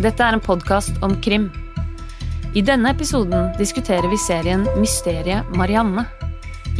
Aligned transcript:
Dette 0.00 0.24
er 0.24 0.32
en 0.32 0.40
podkast 0.40 0.96
om 1.04 1.12
krim. 1.20 1.50
I 2.56 2.62
denne 2.64 2.88
episoden 2.94 3.50
diskuterer 3.58 4.08
vi 4.08 4.16
serien 4.16 4.62
Mysteriet 4.80 5.50
Marianne. 5.60 6.06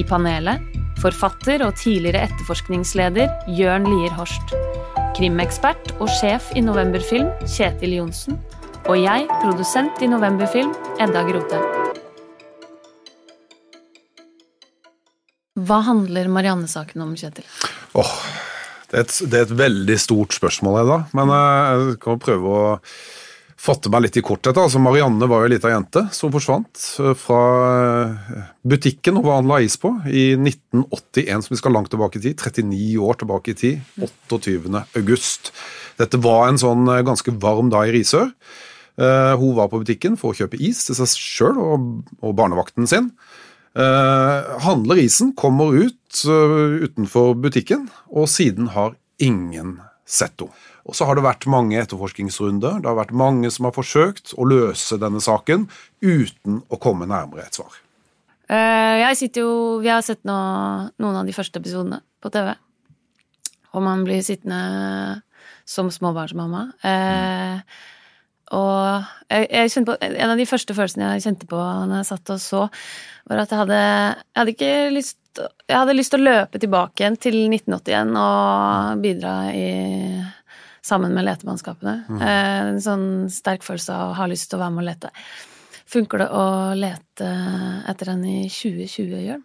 I 0.00 0.06
panelet 0.08 0.64
forfatter 1.02 1.60
og 1.66 1.76
tidligere 1.76 2.22
etterforskningsleder 2.30 3.52
Jørn 3.58 3.84
Lier 3.90 4.16
Horst. 4.16 4.54
Krimekspert 5.18 5.92
og 5.98 6.08
sjef 6.16 6.48
i 6.56 6.64
Novemberfilm 6.64 7.28
Kjetil 7.44 7.98
Johnsen. 7.98 8.40
Og 8.88 8.96
jeg, 9.02 9.28
produsent 9.42 10.00
i 10.00 10.08
Novemberfilm 10.08 10.72
Edda 10.96 11.26
Grote. 11.28 11.60
Hva 15.60 15.82
handler 15.92 16.32
Marianne-saken 16.32 17.04
om, 17.04 17.12
Kjetil? 17.20 17.44
Åh, 18.00 18.16
det, 18.90 18.98
er 18.98 19.06
et, 19.06 19.16
det 19.30 19.38
er 19.38 19.46
et 19.46 19.58
veldig 19.58 19.96
stort 20.02 20.34
spørsmål, 20.34 20.80
Edda. 20.82 21.00
Men 21.16 21.32
eh, 21.34 21.66
jeg 21.70 21.98
kan 22.02 22.22
prøve 22.22 22.54
å 22.54 22.62
fatte 23.60 23.92
meg 23.92 24.06
litt 24.06 24.16
i 24.18 24.22
korthet. 24.24 24.56
Altså, 24.58 24.80
Marianne 24.82 25.28
var 25.30 25.42
jo 25.42 25.50
ei 25.50 25.52
lita 25.52 25.70
jente 25.70 26.02
som 26.16 26.32
forsvant 26.34 26.80
eh, 27.04 27.12
fra 27.18 27.42
eh, 28.08 28.40
butikken 28.66 29.20
hun 29.20 29.28
handla 29.30 29.60
is 29.62 29.78
på 29.78 29.92
i 30.10 30.32
1981, 30.34 31.46
som 31.46 31.54
vi 31.54 31.60
skal 31.60 31.76
langt 31.76 31.92
tilbake 31.94 32.18
i 32.18 32.24
tid. 32.26 32.42
39 32.42 32.88
år 33.06 33.20
tilbake 33.22 33.54
i 33.54 33.60
tid. 33.62 33.84
28. 34.00 34.82
august. 34.98 35.52
Dette 36.00 36.18
var 36.24 36.48
en 36.48 36.58
sånn 36.58 36.90
ganske 37.06 37.36
varm 37.38 37.70
dag 37.70 37.90
i 37.90 37.94
Risør. 37.98 38.32
Hun 39.00 39.52
var 39.56 39.68
på 39.72 39.78
butikken 39.80 40.16
for 40.20 40.32
å 40.32 40.36
kjøpe 40.36 40.58
is 40.60 40.82
til 40.84 40.96
seg 40.98 41.12
sjøl 41.14 41.60
og, 41.62 41.84
og 42.20 42.34
barnevakten 42.36 42.88
sin. 42.90 43.06
Uh, 43.70 44.58
handler 44.64 44.98
isen, 44.98 45.30
kommer 45.38 45.70
ut 45.76 46.24
uh, 46.26 46.82
utenfor 46.82 47.36
butikken, 47.38 47.86
og 48.10 48.26
siden 48.30 48.72
har 48.74 48.96
ingen 49.22 49.78
sett 50.08 50.42
henne. 50.42 50.56
Og 50.88 50.96
så 50.96 51.06
har 51.06 51.14
det 51.14 51.22
vært 51.22 51.44
mange 51.46 51.76
etterforskningsrunder. 51.78 52.80
Det 52.80 52.88
har 52.88 52.96
vært 52.98 53.12
mange 53.14 53.50
som 53.52 53.68
har 53.68 53.74
forsøkt 53.76 54.32
å 54.34 54.46
løse 54.48 54.96
denne 54.98 55.20
saken 55.22 55.68
uten 56.02 56.62
å 56.66 56.78
komme 56.82 57.06
nærmere 57.06 57.44
et 57.44 57.58
svar. 57.60 57.76
Uh, 58.50 58.96
jeg 59.04 59.18
sitter 59.20 59.44
jo 59.44 59.52
Vi 59.78 59.92
har 59.92 60.02
sett 60.02 60.24
nå, 60.26 60.34
noen 60.98 61.20
av 61.20 61.28
de 61.28 61.36
første 61.36 61.62
episodene 61.62 62.00
på 62.18 62.32
TV. 62.34 62.50
Og 63.70 63.84
man 63.86 64.02
blir 64.02 64.24
sittende 64.26 65.20
som 65.68 65.92
småbarnsmamma. 65.94 66.64
Mm. 66.82 67.60
Og 68.56 69.06
jeg, 69.30 69.46
jeg 69.50 69.86
på, 69.86 69.94
en 70.00 70.32
av 70.32 70.40
de 70.40 70.48
første 70.48 70.74
følelsene 70.74 71.14
jeg 71.14 71.24
kjente 71.28 71.48
på 71.50 71.58
når 71.60 72.00
jeg 72.00 72.08
satt 72.10 72.32
og 72.34 72.42
så, 72.42 72.66
var 73.30 73.44
at 73.44 73.52
jeg 73.54 73.62
hadde, 73.62 73.80
jeg 73.80 74.40
hadde 74.40 74.54
ikke 74.56 74.74
lyst 74.96 75.16
jeg 75.38 75.76
hadde 75.76 75.94
lyst 75.94 76.10
til 76.10 76.22
å 76.22 76.26
løpe 76.26 76.58
tilbake 76.58 77.04
igjen 77.04 77.16
til 77.22 77.36
1981 77.46 78.16
og 78.18 79.02
bidra 79.04 79.34
i, 79.54 79.68
sammen 80.82 81.14
med 81.14 81.26
letemannskapene. 81.28 81.94
Mm. 82.08 82.18
Eh, 82.18 82.58
en 82.72 82.82
sånn 82.82 83.06
sterk 83.32 83.64
følelse 83.66 83.94
av 83.94 84.10
å 84.10 84.18
ha 84.18 84.28
lyst 84.30 84.50
til 84.50 84.58
å 84.58 84.64
være 84.64 84.74
med 84.74 84.84
og 84.84 84.88
lete. 84.90 85.12
Funker 85.90 86.24
det 86.24 86.30
å 86.34 86.46
lete 86.78 87.30
etter 87.90 88.12
en 88.12 88.24
i 88.26 88.40
2020, 88.50 89.20
Jørn? 89.28 89.44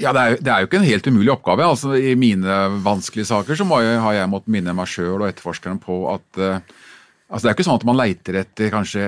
Ja, 0.00 0.10
det 0.10 0.22
er, 0.22 0.40
det 0.42 0.50
er, 0.50 0.62
jo 0.62 0.66
ikke 0.66 0.80
en 0.80 0.88
helt 0.88 1.06
umulig 1.06 1.30
oppgave. 1.36 1.66
altså 1.66 1.94
I 1.94 2.16
mine 2.18 2.54
vanskelige 2.82 3.28
saker 3.28 3.58
så 3.58 3.66
jeg, 3.84 4.00
har 4.02 4.16
jeg 4.16 4.30
måttet 4.30 4.50
minne 4.50 4.74
meg 4.74 4.90
sjøl 4.90 5.20
og 5.20 5.28
etterforskeren 5.28 5.78
på 5.82 6.00
at 6.10 6.40
uh, 6.42 6.56
altså 7.28 7.44
Det 7.44 7.50
er 7.50 7.54
ikke 7.54 7.66
sånn 7.68 7.78
at 7.78 7.86
man 7.86 8.00
leiter 8.00 8.40
etter 8.42 8.72
kanskje 8.74 9.04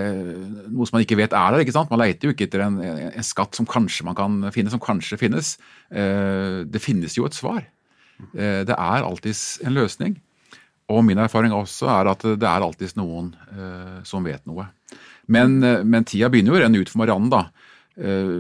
noe 0.71 0.87
som 0.87 0.97
man 0.97 1.07
ikke 1.07 1.19
vet 1.19 1.35
er 1.35 1.57
der. 1.57 1.65
ikke 1.65 1.75
sant? 1.75 1.91
Man 1.91 2.03
leiter 2.05 2.29
jo 2.29 2.37
ikke 2.37 2.47
etter 2.47 2.63
en, 2.69 2.79
en 3.11 3.27
skatt 3.27 3.59
som 3.59 3.67
kanskje 3.67 4.07
man 4.07 4.19
kan 4.19 4.39
finne, 4.55 4.71
som 4.71 4.83
kanskje 4.83 5.19
finnes. 5.19 5.57
Uh, 5.91 6.63
det 6.71 6.83
finnes 6.85 7.19
jo 7.19 7.27
et 7.27 7.35
svar. 7.35 7.65
Uh, 8.31 8.63
det 8.63 8.79
er 8.79 9.03
alltids 9.03 9.59
en 9.67 9.75
løsning. 9.75 10.15
Og 10.87 11.03
min 11.03 11.19
erfaring 11.19 11.51
også 11.51 11.91
er 11.91 12.13
at 12.13 12.23
det 12.23 12.47
er 12.47 12.63
alltids 12.63 12.95
noen 12.95 13.33
som 14.07 14.23
vet 14.23 14.45
noe. 14.47 14.69
Men, 15.27 15.57
men 15.59 16.05
tida 16.07 16.29
begynner 16.31 16.55
jo 16.55 16.59
å 16.61 16.63
renne 16.63 16.79
ut 16.79 16.93
for 16.93 17.01
Marianne, 17.01 17.27
da. 17.27 17.66
Eh, 17.97 18.37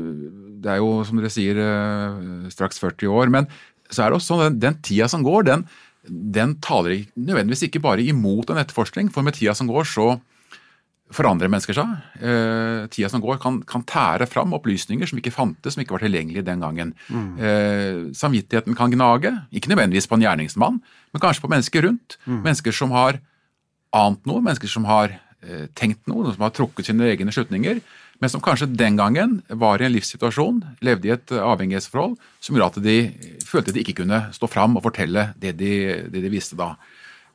det 0.62 0.72
er 0.72 0.82
jo, 0.82 1.00
som 1.06 1.18
dere 1.20 1.32
sier, 1.32 1.58
eh, 1.60 2.48
straks 2.52 2.80
40 2.82 3.10
år. 3.12 3.32
Men 3.32 3.50
så 3.90 4.04
er 4.04 4.10
det 4.10 4.20
også 4.20 4.34
sånn 4.34 4.44
den, 4.46 4.62
den 4.62 4.80
tida 4.84 5.08
som 5.08 5.24
går, 5.26 5.46
den, 5.48 5.66
den 6.06 6.56
taler 6.62 7.04
nødvendigvis 7.16 7.66
ikke 7.68 7.82
bare 7.84 8.04
imot 8.04 8.50
en 8.50 8.62
etterforskning. 8.62 9.10
For 9.14 9.26
med 9.26 9.38
tida 9.38 9.54
som 9.56 9.70
går, 9.70 9.86
så 9.88 10.16
forandrer 11.14 11.50
mennesker 11.50 11.76
seg. 11.76 11.90
Eh, 12.18 12.86
tida 12.90 13.10
som 13.12 13.22
går, 13.22 13.38
kan, 13.42 13.60
kan, 13.68 13.84
tære 13.86 14.26
fram 14.30 14.54
opplysninger 14.56 15.06
som 15.06 15.20
ikke 15.20 15.34
fantes, 15.34 15.76
som 15.76 15.82
ikke 15.82 15.94
var 15.94 16.02
tilgjengelige 16.02 16.46
den 16.46 16.64
gangen. 16.64 16.94
Mm. 17.06 17.28
Eh, 17.38 18.00
samvittigheten 18.18 18.74
kan 18.78 18.90
gnage, 18.94 19.30
ikke 19.54 19.70
nødvendigvis 19.70 20.10
på 20.10 20.18
en 20.18 20.26
gjerningsmann, 20.26 20.80
men 20.82 21.22
kanskje 21.22 21.44
på 21.44 21.52
mennesker 21.52 21.86
rundt. 21.86 22.18
Mm. 22.26 22.40
Mennesker 22.42 22.74
som 22.74 22.94
har 22.96 23.20
ant 23.96 24.26
noe, 24.26 24.42
mennesker 24.42 24.70
som 24.70 24.88
har 24.90 25.14
eh, 25.14 25.68
tenkt 25.78 26.02
noe, 26.10 26.34
som 26.34 26.42
har 26.42 26.54
trukket 26.56 26.90
sine 26.90 27.06
egne 27.12 27.34
slutninger 27.34 27.80
men 28.22 28.32
som 28.32 28.42
kanskje 28.44 28.70
den 28.72 28.96
gangen 28.96 29.40
var 29.48 29.82
i 29.82 29.86
en 29.86 29.94
livssituasjon, 29.94 30.62
levde 30.84 31.08
i 31.08 31.14
et 31.14 31.34
avhengighetsforhold, 31.36 32.16
som 32.40 32.56
gjorde 32.56 32.80
at 32.80 32.86
de 32.86 32.96
følte 33.44 33.74
de 33.76 33.82
ikke 33.82 33.98
kunne 34.02 34.22
stå 34.36 34.48
fram 34.50 34.78
og 34.78 34.84
fortelle 34.86 35.30
det 35.40 35.56
de, 35.60 35.72
det 36.12 36.22
de 36.24 36.32
visste 36.32 36.58
da. 36.58 36.72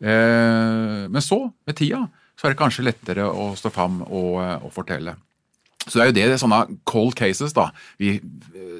Eh, 0.01 1.05
men 1.05 1.21
så, 1.21 1.43
med 1.67 1.77
tida, 1.77 2.05
så 2.33 2.47
er 2.47 2.55
det 2.55 2.61
kanskje 2.61 2.87
lettere 2.87 3.27
å 3.29 3.51
stå 3.59 3.69
fram 3.73 4.01
og, 4.07 4.39
og 4.65 4.71
fortelle. 4.73 5.13
Så 5.85 5.97
det 5.97 6.01
er 6.01 6.09
jo 6.09 6.15
det, 6.17 6.25
det 6.29 6.35
er 6.35 6.41
sånne 6.41 6.61
cold 6.89 7.15
cases, 7.17 7.53
da. 7.57 7.67
Vi, 8.01 8.15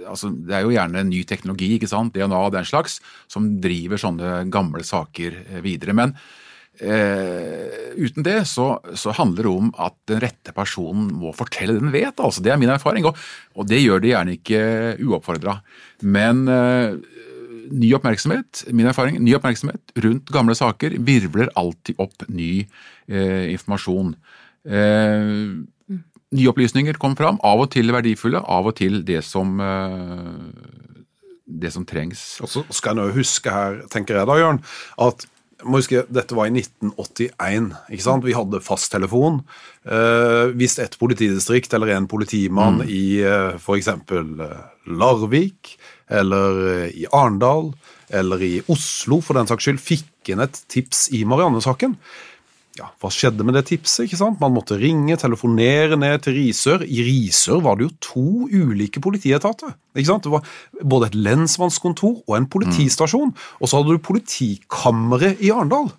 altså, 0.10 0.30
det 0.34 0.58
er 0.58 0.66
jo 0.66 0.74
gjerne 0.74 1.06
ny 1.08 1.24
teknologi, 1.30 1.72
ikke 1.78 1.90
sant, 1.90 2.14
DNA 2.14 2.38
og 2.38 2.54
den 2.54 2.68
slags, 2.68 3.00
som 3.30 3.48
driver 3.62 4.02
sånne 4.02 4.44
gamle 4.54 4.86
saker 4.86 5.38
videre. 5.66 5.98
Men 5.98 6.14
Eh, 6.80 7.92
uten 8.00 8.24
det 8.26 8.40
så, 8.50 8.80
så, 8.96 9.12
handler 9.14 9.46
det 9.46 9.52
om 9.52 9.72
at 9.76 9.96
den 10.10 10.22
rette 10.24 10.54
personen 10.56 11.12
må 11.20 11.34
fortelle 11.36 11.76
det 11.76 11.84
den 11.84 11.94
vet. 11.94 12.20
altså 12.20 12.42
Det 12.42 12.54
er 12.54 12.62
min 12.62 12.72
erfaring, 12.74 13.06
og, 13.06 13.20
og 13.56 13.68
det 13.70 13.82
gjør 13.84 14.02
det 14.02 14.14
gjerne 14.14 14.38
ikke 14.38 14.62
uoppfordra. 15.04 15.58
Men 16.02 16.48
eh, 16.50 16.96
ny 17.72 17.92
oppmerksomhet 17.98 18.66
min 18.72 18.90
erfaring, 18.90 19.20
ny 19.24 19.36
oppmerksomhet 19.38 19.94
rundt 20.06 20.32
gamle 20.34 20.56
saker 20.58 20.98
virvler 21.06 21.52
alltid 21.60 22.00
opp 22.02 22.26
ny 22.32 22.54
eh, 22.64 23.52
informasjon. 23.52 24.16
Eh, 24.66 25.36
nye 26.32 26.48
opplysninger 26.48 26.96
kommer 26.96 27.20
fram, 27.20 27.42
av 27.44 27.66
og 27.66 27.74
til 27.74 27.92
verdifulle, 27.92 28.40
av 28.40 28.72
og 28.72 28.78
til 28.80 29.02
det 29.08 29.20
som 29.28 29.60
eh, 29.60 30.80
det 31.52 31.72
som 31.74 31.86
trengs. 31.88 32.40
Og 32.42 32.50
så 32.50 32.64
skal 32.74 32.98
nå 32.98 33.10
huske 33.16 33.52
her, 33.52 33.82
tenker 33.92 34.18
jeg 34.18 34.30
da, 34.30 34.40
Jørn, 34.40 34.62
at 35.04 35.28
må 35.64 35.82
huske, 35.82 36.04
Dette 36.10 36.36
var 36.38 36.50
i 36.50 36.54
1981. 36.56 37.72
ikke 37.94 38.06
sant? 38.06 38.26
Vi 38.26 38.36
hadde 38.38 38.62
fasttelefon. 38.64 39.42
Eh, 39.86 40.54
hvis 40.58 40.78
et 40.82 40.98
politidistrikt 41.02 41.74
eller 41.78 41.96
en 41.96 42.10
politimann 42.12 42.82
mm. 42.82 42.90
i 42.90 43.06
eh, 43.26 43.58
f.eks. 43.60 43.92
Eh, 43.92 44.60
Larvik 44.92 45.76
eller 46.12 46.62
eh, 46.74 46.88
i 47.04 47.08
Arendal 47.12 47.72
eller 48.12 48.44
i 48.44 48.56
Oslo 48.72 49.22
for 49.24 49.40
den 49.40 49.48
saks 49.50 49.68
skyld 49.68 49.82
fikk 49.82 50.34
inn 50.34 50.44
et 50.44 50.58
tips 50.72 51.08
i 51.16 51.24
Marianne-saken, 51.28 51.96
ja, 52.80 52.88
hva 53.04 53.10
skjedde 53.12 53.44
med 53.44 53.58
det 53.58 53.66
tipset? 53.68 54.06
ikke 54.06 54.20
sant? 54.20 54.40
Man 54.40 54.54
måtte 54.56 54.78
ringe, 54.80 55.18
telefonere 55.20 55.98
ned 56.00 56.22
til 56.24 56.38
Risør. 56.38 56.86
I 56.88 57.04
Risør 57.04 57.60
var 57.66 57.78
det 57.78 57.90
jo 57.90 57.96
to 58.08 58.28
ulike 58.48 59.04
politietater. 59.04 59.74
ikke 59.96 60.08
sant? 60.08 60.24
Det 60.28 60.32
var 60.32 60.46
både 60.94 61.10
et 61.12 61.18
lensmannskontor 61.20 62.22
og 62.24 62.38
en 62.38 62.48
politistasjon. 62.52 63.34
Og 63.60 63.68
så 63.68 63.82
hadde 63.82 63.98
du 63.98 64.06
politikammeret 64.08 65.44
i 65.44 65.52
Arendal. 65.52 65.92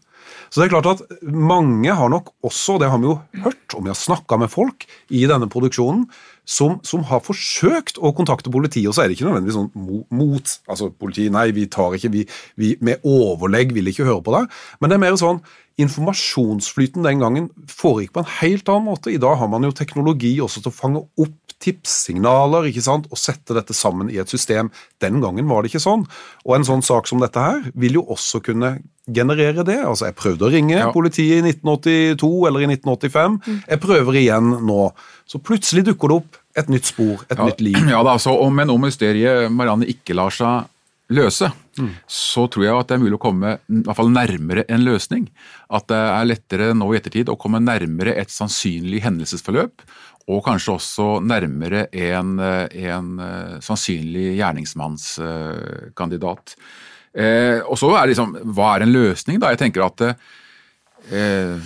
Så 0.53 0.61
det 0.61 0.67
er 0.67 0.75
klart 0.75 0.91
at 0.91 1.23
mange 1.25 1.93
har 1.97 2.11
nok 2.13 2.35
også, 2.45 2.79
det 2.81 2.91
har 2.93 3.01
vi 3.01 3.09
jo 3.09 3.19
hørt, 3.45 3.77
om 3.77 3.87
vi 3.87 3.93
har 3.93 3.97
snakka 3.97 4.37
med 4.41 4.53
folk 4.53 4.85
i 5.09 5.23
denne 5.29 5.49
produksjonen, 5.53 6.05
som, 6.45 6.79
som, 6.87 7.05
har 7.07 7.23
forsøkt 7.23 8.01
å 8.03 8.11
kontakte 8.17 8.51
politiet, 8.51 8.89
og 8.91 8.97
så 8.97 9.05
er 9.05 9.11
det 9.11 9.17
ikke 9.17 9.29
nødvendigvis 9.29 9.59
sånn 9.61 10.07
mot 10.11 10.55
altså 10.67 10.91
politiet, 10.91 11.31
Nei, 11.35 11.49
vi 11.55 11.69
tar 11.71 11.95
ikke, 11.97 12.11
vi, 12.13 12.25
vi 12.59 12.75
med 12.83 13.05
overlegg 13.07 13.75
vil 13.77 13.93
ikke 13.93 14.09
høre 14.09 14.25
på 14.27 14.35
deg. 14.35 14.49
Men 14.81 14.91
det 14.91 14.99
er 14.99 15.05
mer 15.05 15.21
sånn 15.21 15.43
informasjonsflyten 15.81 17.07
den 17.07 17.23
gangen 17.23 17.47
foregikk 17.71 18.13
på 18.17 18.23
en 18.23 18.33
helt 18.41 18.69
annen 18.69 18.91
måte. 18.91 19.13
I 19.13 19.21
dag 19.23 19.39
har 19.41 19.49
man 19.49 19.65
jo 19.65 19.73
teknologi 19.77 20.35
også 20.45 20.65
til 20.65 20.73
å 20.73 20.77
fange 20.77 21.05
opp 21.23 21.39
tipssignaler 21.63 22.67
ikke 22.71 22.83
sant, 22.85 23.07
og 23.13 23.21
sette 23.21 23.55
dette 23.57 23.75
sammen 23.77 24.11
i 24.11 24.19
et 24.21 24.31
system. 24.31 24.73
Den 25.03 25.21
gangen 25.23 25.49
var 25.51 25.63
det 25.63 25.73
ikke 25.73 25.85
sånn. 25.85 26.05
Og 26.47 26.57
en 26.57 26.67
sånn 26.67 26.85
sak 26.85 27.09
som 27.11 27.23
dette 27.23 27.43
her 27.43 27.71
vil 27.79 28.01
jo 28.01 28.07
også 28.15 28.43
kunne 28.45 28.77
generere 29.07 29.65
det. 29.67 29.79
Altså, 29.83 30.09
Jeg 30.09 30.19
prøvde 30.19 30.47
å 30.47 30.53
ringe 30.53 30.79
ja. 30.79 30.91
politiet 30.95 31.43
i 31.43 31.55
1982 31.55 32.31
eller 32.51 32.65
i 32.67 32.71
1985. 32.75 33.39
Jeg 33.69 33.83
prøver 33.83 34.21
igjen 34.21 34.55
nå. 34.67 34.93
Så 35.27 35.43
plutselig 35.43 35.87
dukker 35.91 36.13
det 36.13 36.21
opp 36.23 36.42
et 36.59 36.69
nytt 36.73 36.87
spor, 36.91 37.17
et 37.29 37.39
ja, 37.39 37.45
nytt 37.49 37.61
liv. 37.65 37.79
Ja, 37.95 38.01
da, 38.07 38.13
så, 38.21 38.33
Men 38.51 38.71
om 38.73 38.81
mysteriet 38.85 39.53
Marianne 39.53 39.87
ikke 39.91 40.15
lar 40.19 40.33
seg 40.35 40.69
løse, 41.13 41.51
mm. 41.77 41.91
så 42.09 42.47
tror 42.49 42.65
jeg 42.65 42.79
at 42.79 42.89
det 42.89 42.95
er 42.97 43.03
mulig 43.03 43.19
å 43.19 43.21
komme 43.21 43.59
i 43.69 43.83
hvert 43.85 43.99
fall 43.99 44.11
nærmere 44.13 44.65
en 44.73 44.85
løsning. 44.87 45.25
At 45.73 45.89
det 45.93 46.01
er 46.01 46.31
lettere 46.31 46.67
nå 46.77 46.87
i 46.93 46.97
ettertid 47.01 47.29
å 47.29 47.41
komme 47.41 47.59
nærmere 47.61 48.13
et 48.21 48.31
sannsynlig 48.33 49.01
hendelsesforløp, 49.05 49.75
og 50.31 50.45
kanskje 50.47 50.75
også 50.77 51.07
nærmere 51.27 51.81
en, 51.99 52.39
en 52.39 53.09
uh, 53.19 53.59
sannsynlig 53.65 54.37
gjerningsmannskandidat. 54.39 56.55
Eh, 57.13 57.61
og 57.69 57.77
så 57.77 57.91
er 57.93 58.07
det 58.07 58.15
liksom, 58.15 58.31
Hva 58.57 58.67
er 58.73 58.81
en 58.87 58.95
løsning, 58.95 59.37
da? 59.43 59.51
Jeg 59.53 59.61
tenker 59.61 59.83
at 59.85 60.01
eh, 61.13 61.57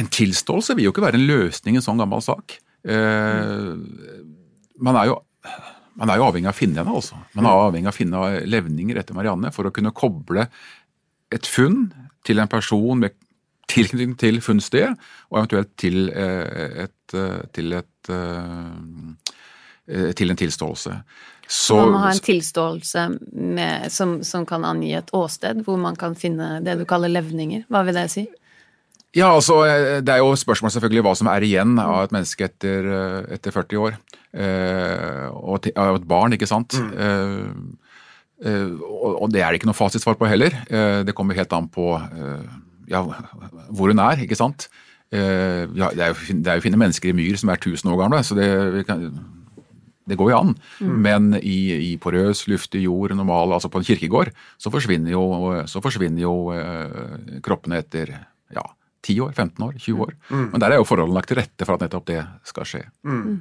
En 0.00 0.08
tilståelse 0.08 0.72
vil 0.78 0.86
jo 0.86 0.92
ikke 0.94 1.04
være 1.04 1.20
en 1.20 1.28
løsning 1.28 1.76
i 1.76 1.78
en 1.82 1.84
sånn 1.84 2.00
gammel 2.00 2.22
sak. 2.24 2.56
Eh, 2.86 3.74
man 4.78 5.00
er 5.00 5.10
jo 5.10 5.20
man 5.96 6.10
er 6.12 6.18
jo 6.20 6.26
avhengig 6.26 6.50
av 6.50 6.52
å 6.52 6.58
finne 6.58 6.82
henne, 6.82 6.92
altså. 6.92 7.16
Man 7.32 7.46
er 7.48 7.58
avhengig 7.66 7.88
av 7.88 7.94
å 7.94 7.96
finne 7.96 8.24
levninger 8.44 8.98
etter 9.00 9.16
Marianne 9.16 9.48
for 9.54 9.64
å 9.64 9.72
kunne 9.72 9.94
koble 9.96 10.44
et 11.32 11.48
funn 11.48 11.86
til 12.26 12.42
en 12.42 12.50
person 12.52 13.00
med 13.00 13.16
tilknytning 13.72 14.12
til 14.20 14.42
funnstedet, 14.44 14.92
og 15.30 15.38
eventuelt 15.40 15.72
til, 15.80 16.10
eh, 16.10 16.84
et, 16.84 17.16
eh, 17.16 17.40
til, 17.56 17.72
et, 17.80 18.12
til 20.20 20.30
en 20.30 20.42
tilståelse. 20.42 21.00
Så, 21.48 21.76
man 21.78 21.92
må 21.94 22.02
ha 22.02 22.10
en 22.12 22.24
tilståelse 22.26 23.06
med, 23.32 23.92
som, 23.94 24.18
som, 24.26 24.44
kan 24.46 24.64
angi 24.66 24.92
et 24.98 25.12
åsted, 25.14 25.62
hvor 25.64 25.78
man 25.78 25.96
kan 25.96 26.16
finne 26.18 26.58
det 26.66 26.76
du 26.80 26.84
kaller 26.84 27.12
levninger. 27.12 27.64
Hva 27.70 27.84
vil 27.86 27.96
det 27.96 28.08
si? 28.12 28.26
Ja, 29.16 29.30
altså, 29.32 29.62
Det 30.04 30.12
er 30.12 30.20
jo 30.20 30.36
spørsmål 30.36 30.74
selvfølgelig 30.74 31.04
hva 31.06 31.14
som 31.16 31.30
er 31.32 31.44
igjen 31.46 31.78
av 31.80 32.04
et 32.04 32.14
menneske 32.14 32.48
etter, 32.50 32.88
etter 33.36 33.54
40 33.54 33.80
år. 33.80 33.98
Eh, 34.36 35.26
og 35.32 35.68
av 35.72 35.96
et 35.96 36.08
barn, 36.08 36.36
ikke 36.36 36.48
sant. 36.48 36.76
Mm. 36.76 36.90
Eh, 37.00 38.48
eh, 38.50 38.74
og, 38.84 39.22
og, 39.22 39.30
det 39.32 39.40
er 39.42 39.48
det 39.50 39.60
ikke 39.62 39.70
noe 39.70 39.78
fasitsvar 39.78 40.18
på 40.20 40.28
heller. 40.28 40.52
det 41.06 41.14
kommer 41.16 41.38
helt 41.38 41.52
an 41.56 41.70
på 41.72 41.94
ja, 42.86 43.00
hvor 43.70 43.90
hun 43.90 44.02
er, 44.02 44.20
ikke 44.22 44.38
sant. 44.38 44.68
Ja, 45.10 45.88
det, 45.94 46.02
er 46.02 46.12
jo, 46.12 46.36
det 46.42 46.50
er 46.50 46.58
jo 46.58 46.66
fine 46.66 46.78
mennesker 46.78 47.10
i 47.10 47.16
myr 47.16 47.38
som 47.38 47.50
er 47.50 47.58
1000 47.62 47.90
år 47.92 47.98
gamle, 48.02 48.20
så 48.26 48.36
det, 48.36 48.84
kan, 48.86 49.08
det 50.06 50.18
går 50.18 50.30
jo 50.30 50.38
an. 50.38 50.54
Mm. 50.80 50.96
Men 51.02 51.28
i, 51.40 51.58
i, 51.92 51.92
porøs, 52.02 52.44
luftig 52.50 52.84
jord, 52.84 53.14
normal, 53.18 53.56
altså 53.56 53.70
på 53.72 53.82
en 53.82 53.86
kirkegård, 53.86 54.32
så 54.58 54.70
forsvinner 54.74 55.14
jo, 55.14 55.24
så 55.70 55.82
forsvinner 55.82 56.22
jo 56.22 56.34
eh, 56.54 57.38
kroppene 57.46 57.80
etter 57.82 58.12
ja, 58.54 58.66
10 59.06 59.20
år, 59.26 59.34
15 59.34 59.66
år, 59.66 59.76
20 59.78 60.06
år. 60.06 60.16
Mm. 60.30 60.48
Men 60.52 60.62
der 60.62 60.74
er 60.74 60.80
jo 60.80 60.88
forholdene 60.88 61.18
lagt 61.18 61.30
til 61.30 61.38
rette 61.40 61.68
for 61.68 61.76
at 61.76 61.86
nettopp 61.86 62.08
det 62.10 62.22
skal 62.48 62.68
skje. 62.68 62.82
Mm. 63.06 63.36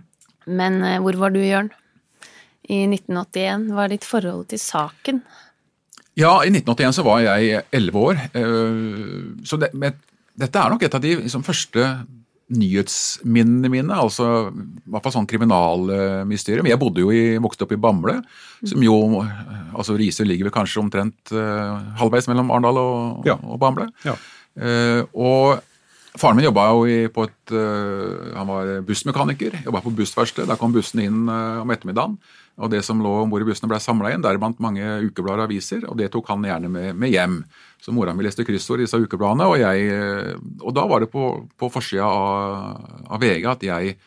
Men 0.62 0.80
eh, 0.86 1.00
hvor 1.04 1.18
var 1.22 1.34
du, 1.34 1.42
Jørn? 1.42 1.72
I 2.66 2.86
1981. 2.90 3.70
Hva 3.74 3.86
er 3.86 3.96
ditt 3.96 4.08
forhold 4.08 4.48
til 4.54 4.62
saken? 4.62 5.22
Ja, 6.16 6.38
i 6.46 6.52
1981 6.54 7.00
så 7.00 7.06
var 7.06 7.24
jeg 7.26 7.64
11 7.76 8.02
år. 8.02 8.22
Eh, 8.38 8.84
så 9.48 9.60
det, 9.62 9.74
men, 9.74 9.98
dette 10.36 10.62
er 10.62 10.72
nok 10.72 10.86
et 10.86 10.96
av 10.98 11.04
de 11.04 11.18
liksom, 11.24 11.44
første 11.46 11.90
nyhetsminnene 12.54 13.70
mine. 13.74 13.94
altså 13.96 14.52
i 14.54 14.92
hvert 14.94 15.06
fall 15.06 15.16
sånn 15.16 15.30
kriminalmysterium. 15.30 16.68
Jeg 16.70 16.82
bodde 16.82 17.02
jo 17.02 17.10
i, 17.14 17.38
vokste 17.42 17.66
opp 17.66 17.74
i 17.74 17.80
Bamble, 17.82 18.20
som 18.62 18.84
jo 18.86 19.24
altså 19.74 19.98
Risør 19.98 20.30
ligger 20.30 20.50
vel 20.50 20.56
kanskje 20.56 20.84
omtrent 20.84 21.34
uh, 21.34 21.82
halvveis 22.00 22.30
mellom 22.30 22.54
Arendal 22.54 22.80
og, 22.82 23.26
ja. 23.28 23.40
og, 23.42 23.58
Bamble. 23.62 23.90
Ja. 24.06 24.14
Uh, 24.56 25.04
og 25.13 25.63
Faren 26.16 26.38
min 26.38 26.46
jobba 26.46 26.69
jo 26.72 27.10
på 27.12 27.25
et 27.28 27.52
uh, 27.52 28.31
Han 28.38 28.48
var 28.48 28.69
bussmekaniker, 28.88 29.57
jobba 29.66 29.81
på 29.84 29.92
bussverksted. 29.98 30.48
Da 30.48 30.56
kom 30.60 30.72
bussene 30.75 31.10
inn 31.10 31.25
uh, 31.28 31.62
om 31.63 31.72
ettermiddagen. 31.75 32.16
Og 32.56 32.72
det 32.72 32.86
som 32.88 33.02
lå 33.04 33.12
om 33.25 33.31
bord 33.31 33.44
i 33.44 33.48
bussene 33.50 33.68
ble 33.68 33.81
samla 33.84 34.13
inn, 34.13 34.24
deriblant 34.24 34.62
mange 34.63 34.80
ukeblader 35.04 35.44
og 35.44 35.50
aviser. 35.50 35.84
Og 35.92 35.98
det 36.00 36.07
tok 36.13 36.30
han 36.31 36.46
gjerne 36.48 36.69
med, 36.72 36.94
med 36.96 37.12
hjem. 37.12 37.42
Så 37.84 37.92
mora 37.92 38.13
mi 38.16 38.24
leste 38.24 38.46
kryssord 38.48 38.80
i 38.80 38.86
disse 38.86 38.96
ukebladene, 38.96 39.48
og, 39.52 39.60
jeg, 39.60 40.38
og 40.63 40.72
da 40.74 40.86
var 40.88 41.04
det 41.04 41.10
på, 41.12 41.25
på 41.60 41.68
forsida 41.69 42.07
av, 42.07 42.86
av, 43.12 43.19
VG 43.22 43.50
at 43.52 43.66
jeg 43.68 43.98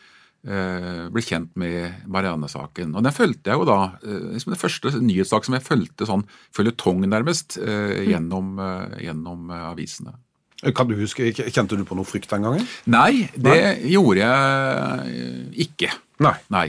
ble 1.13 1.23
kjent 1.23 1.53
med 1.59 2.07
Marianne-saken. 2.09 2.95
Og 2.97 3.05
den 3.05 3.13
fulgte 3.15 3.53
jeg 3.53 3.61
jo 3.61 3.67
da 3.69 3.77
liksom 4.01 4.55
Den 4.55 4.61
første 4.63 4.93
nyhetssak 4.97 5.45
som 5.45 5.55
jeg 5.55 5.67
fulgte 5.67 6.09
sånn 6.09 6.25
føljetong, 6.55 7.05
nærmest, 7.11 7.59
gjennom, 7.61 8.57
gjennom 8.97 9.53
avisene. 9.59 10.17
Kan 10.75 10.89
du 10.89 10.97
huske, 10.99 11.29
Kjente 11.31 11.77
du 11.79 11.85
på 11.87 11.95
noe 11.95 12.07
frykt 12.07 12.31
den 12.33 12.43
gangen? 12.43 12.65
Nei, 12.91 13.29
det 13.35 13.55
Nei. 13.55 13.91
gjorde 13.93 14.25
jeg 14.25 15.63
ikke. 15.69 15.93
Nei. 16.25 16.35
Nei. 16.51 16.67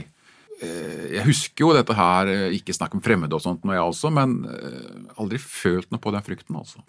Eh, 0.61 1.17
jeg 1.17 1.25
husker 1.25 1.65
jo 1.65 1.73
dette 1.75 1.95
her, 1.97 2.29
eh, 2.29 2.55
ikke 2.55 2.75
snakk 2.75 2.95
om 2.95 3.01
fremmede 3.03 3.35
og 3.35 3.43
sånt, 3.43 3.65
når 3.65 3.79
jeg 3.79 3.89
også, 3.89 4.13
men 4.13 4.37
eh, 4.45 5.19
aldri 5.19 5.41
følt 5.41 5.89
noe 5.91 6.01
på 6.01 6.13
den 6.13 6.25
frykten, 6.25 6.55
altså. 6.61 6.83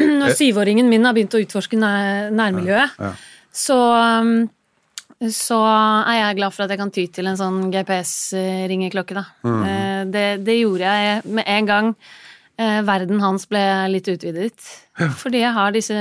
Når 0.00 0.34
syvåringen 0.38 0.88
min 0.88 1.04
har 1.04 1.14
begynt 1.16 1.34
å 1.36 1.42
utforske 1.42 1.76
nærmiljøet, 1.76 2.96
ja, 2.96 3.10
ja. 3.10 3.12
Så, 3.52 3.76
um, 3.76 4.46
så 5.28 5.58
er 5.60 6.16
jeg 6.16 6.38
glad 6.38 6.54
for 6.54 6.64
at 6.64 6.72
jeg 6.72 6.80
kan 6.80 6.92
ty 6.94 7.04
til 7.12 7.28
en 7.28 7.36
sånn 7.36 7.58
GPS-ringeklokke, 7.74 9.18
da. 9.18 9.26
Mm. 9.44 10.12
Det, 10.14 10.24
det 10.46 10.56
gjorde 10.62 10.94
jeg 10.96 11.34
med 11.36 11.50
en 11.52 11.68
gang 11.68 11.90
eh, 11.92 12.31
verden 12.60 13.20
hans 13.22 13.46
ble 13.50 13.60
litt 13.90 14.08
utvidet. 14.12 14.66
Ja. 15.00 15.08
Fordi 15.16 15.40
jeg 15.40 15.52
har 15.56 15.72
disse 15.72 15.94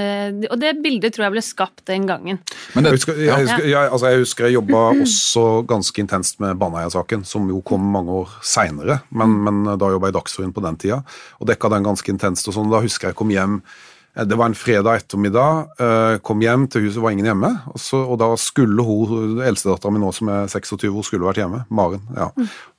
Og 0.51 0.57
det 0.59 0.73
bildet 0.83 1.13
tror 1.15 1.29
jeg 1.29 1.35
ble 1.37 1.43
skapt 1.45 1.85
den 1.87 2.03
gangen. 2.09 2.41
Men 2.75 2.83
det, 2.83 2.91
jeg, 2.91 2.97
husker, 2.99 3.21
jeg, 3.23 3.45
husker, 3.45 3.67
jeg, 3.69 3.91
altså 3.95 4.09
jeg 4.11 4.23
husker 4.25 4.47
jeg 4.47 4.57
jobba 4.57 4.81
også 5.05 5.45
ganske 5.69 6.03
intenst 6.03 6.41
med 6.43 6.59
Baneheia-saken, 6.59 7.23
som 7.27 7.47
jo 7.49 7.61
kom 7.65 7.85
mange 7.93 8.17
år 8.23 8.33
seinere, 8.43 8.99
men, 9.15 9.37
men, 9.45 9.63
da 9.79 9.93
jobba 9.93 10.09
jeg 10.09 10.15
i 10.15 10.19
Dagsrevyen 10.19 10.51
på 10.55 10.65
den 10.65 10.81
tida, 10.81 10.99
og 11.39 11.47
dekka 11.47 11.71
den 11.71 11.87
ganske 11.87 12.11
intenst. 12.11 12.49
og 12.51 12.57
sånn. 12.57 12.71
Da 12.73 12.83
husker 12.83 13.11
jeg 13.11 13.19
kom 13.21 13.31
hjem 13.31 13.61
eh, 13.61 14.25
det 14.27 14.35
var 14.39 14.51
en 14.51 14.57
fredag 14.57 15.05
ettermiddag. 15.05 15.71
Eh, 15.79 16.15
kom 16.27 16.43
hjem 16.43 16.67
til 16.71 16.89
huset, 16.89 16.99
var 17.03 17.15
ingen 17.15 17.29
hjemme. 17.31 17.53
Og, 17.71 17.79
så, 17.79 18.01
og 18.03 18.19
da 18.19 18.33
skulle 18.39 18.83
hun, 18.83 19.39
eldstedattera 19.39 19.93
mi 19.93 20.03
nå 20.03 20.11
som 20.15 20.33
er 20.33 20.51
26, 20.51 20.91
hun 20.91 21.07
skulle 21.07 21.29
vært 21.29 21.45
hjemme. 21.45 21.63
Maren. 21.71 22.03
ja. 22.17 22.27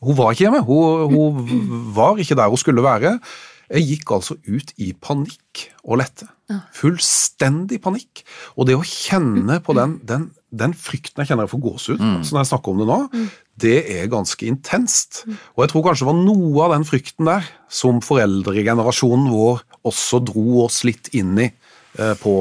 Hun 0.02 0.18
var 0.18 0.36
ikke 0.36 0.50
hjemme. 0.50 0.60
Hun, 0.68 1.16
hun 1.16 1.88
var 1.96 2.20
ikke 2.20 2.36
der 2.36 2.52
hun 2.52 2.60
skulle 2.60 2.84
være. 2.84 3.16
Jeg 3.72 3.88
gikk 3.88 4.10
altså 4.12 4.36
ut 4.36 4.72
i 4.76 4.90
panikk 4.92 5.66
og 5.82 6.00
lette. 6.02 6.26
Fullstendig 6.76 7.78
panikk. 7.84 8.22
Og 8.56 8.68
det 8.68 8.76
å 8.76 8.84
kjenne 8.84 9.56
på 9.64 9.72
den, 9.78 9.96
den, 10.08 10.26
den 10.52 10.74
frykten 10.76 11.22
jeg 11.22 11.30
kjenner 11.30 11.46
jeg 11.46 11.54
får 11.54 11.62
gåsehud 11.64 12.02
mm. 12.02 12.18
når 12.28 12.40
jeg 12.42 12.50
snakker 12.50 12.74
om 12.74 12.82
det 12.82 12.88
nå, 12.90 12.98
mm. 13.08 13.30
det 13.64 13.78
er 13.96 14.12
ganske 14.12 14.48
intenst. 14.48 15.22
Mm. 15.24 15.38
Og 15.56 15.64
jeg 15.64 15.72
tror 15.72 15.86
kanskje 15.86 16.04
det 16.04 16.10
var 16.10 16.20
noe 16.20 16.66
av 16.66 16.76
den 16.76 16.86
frykten 16.88 17.30
der 17.30 17.48
som 17.72 18.02
foreldregenerasjonen 18.04 19.32
vår 19.32 19.64
også 19.88 20.20
dro 20.28 20.66
oss 20.66 20.82
litt 20.88 21.08
inn 21.16 21.32
i 21.40 21.48
på, 21.92 22.32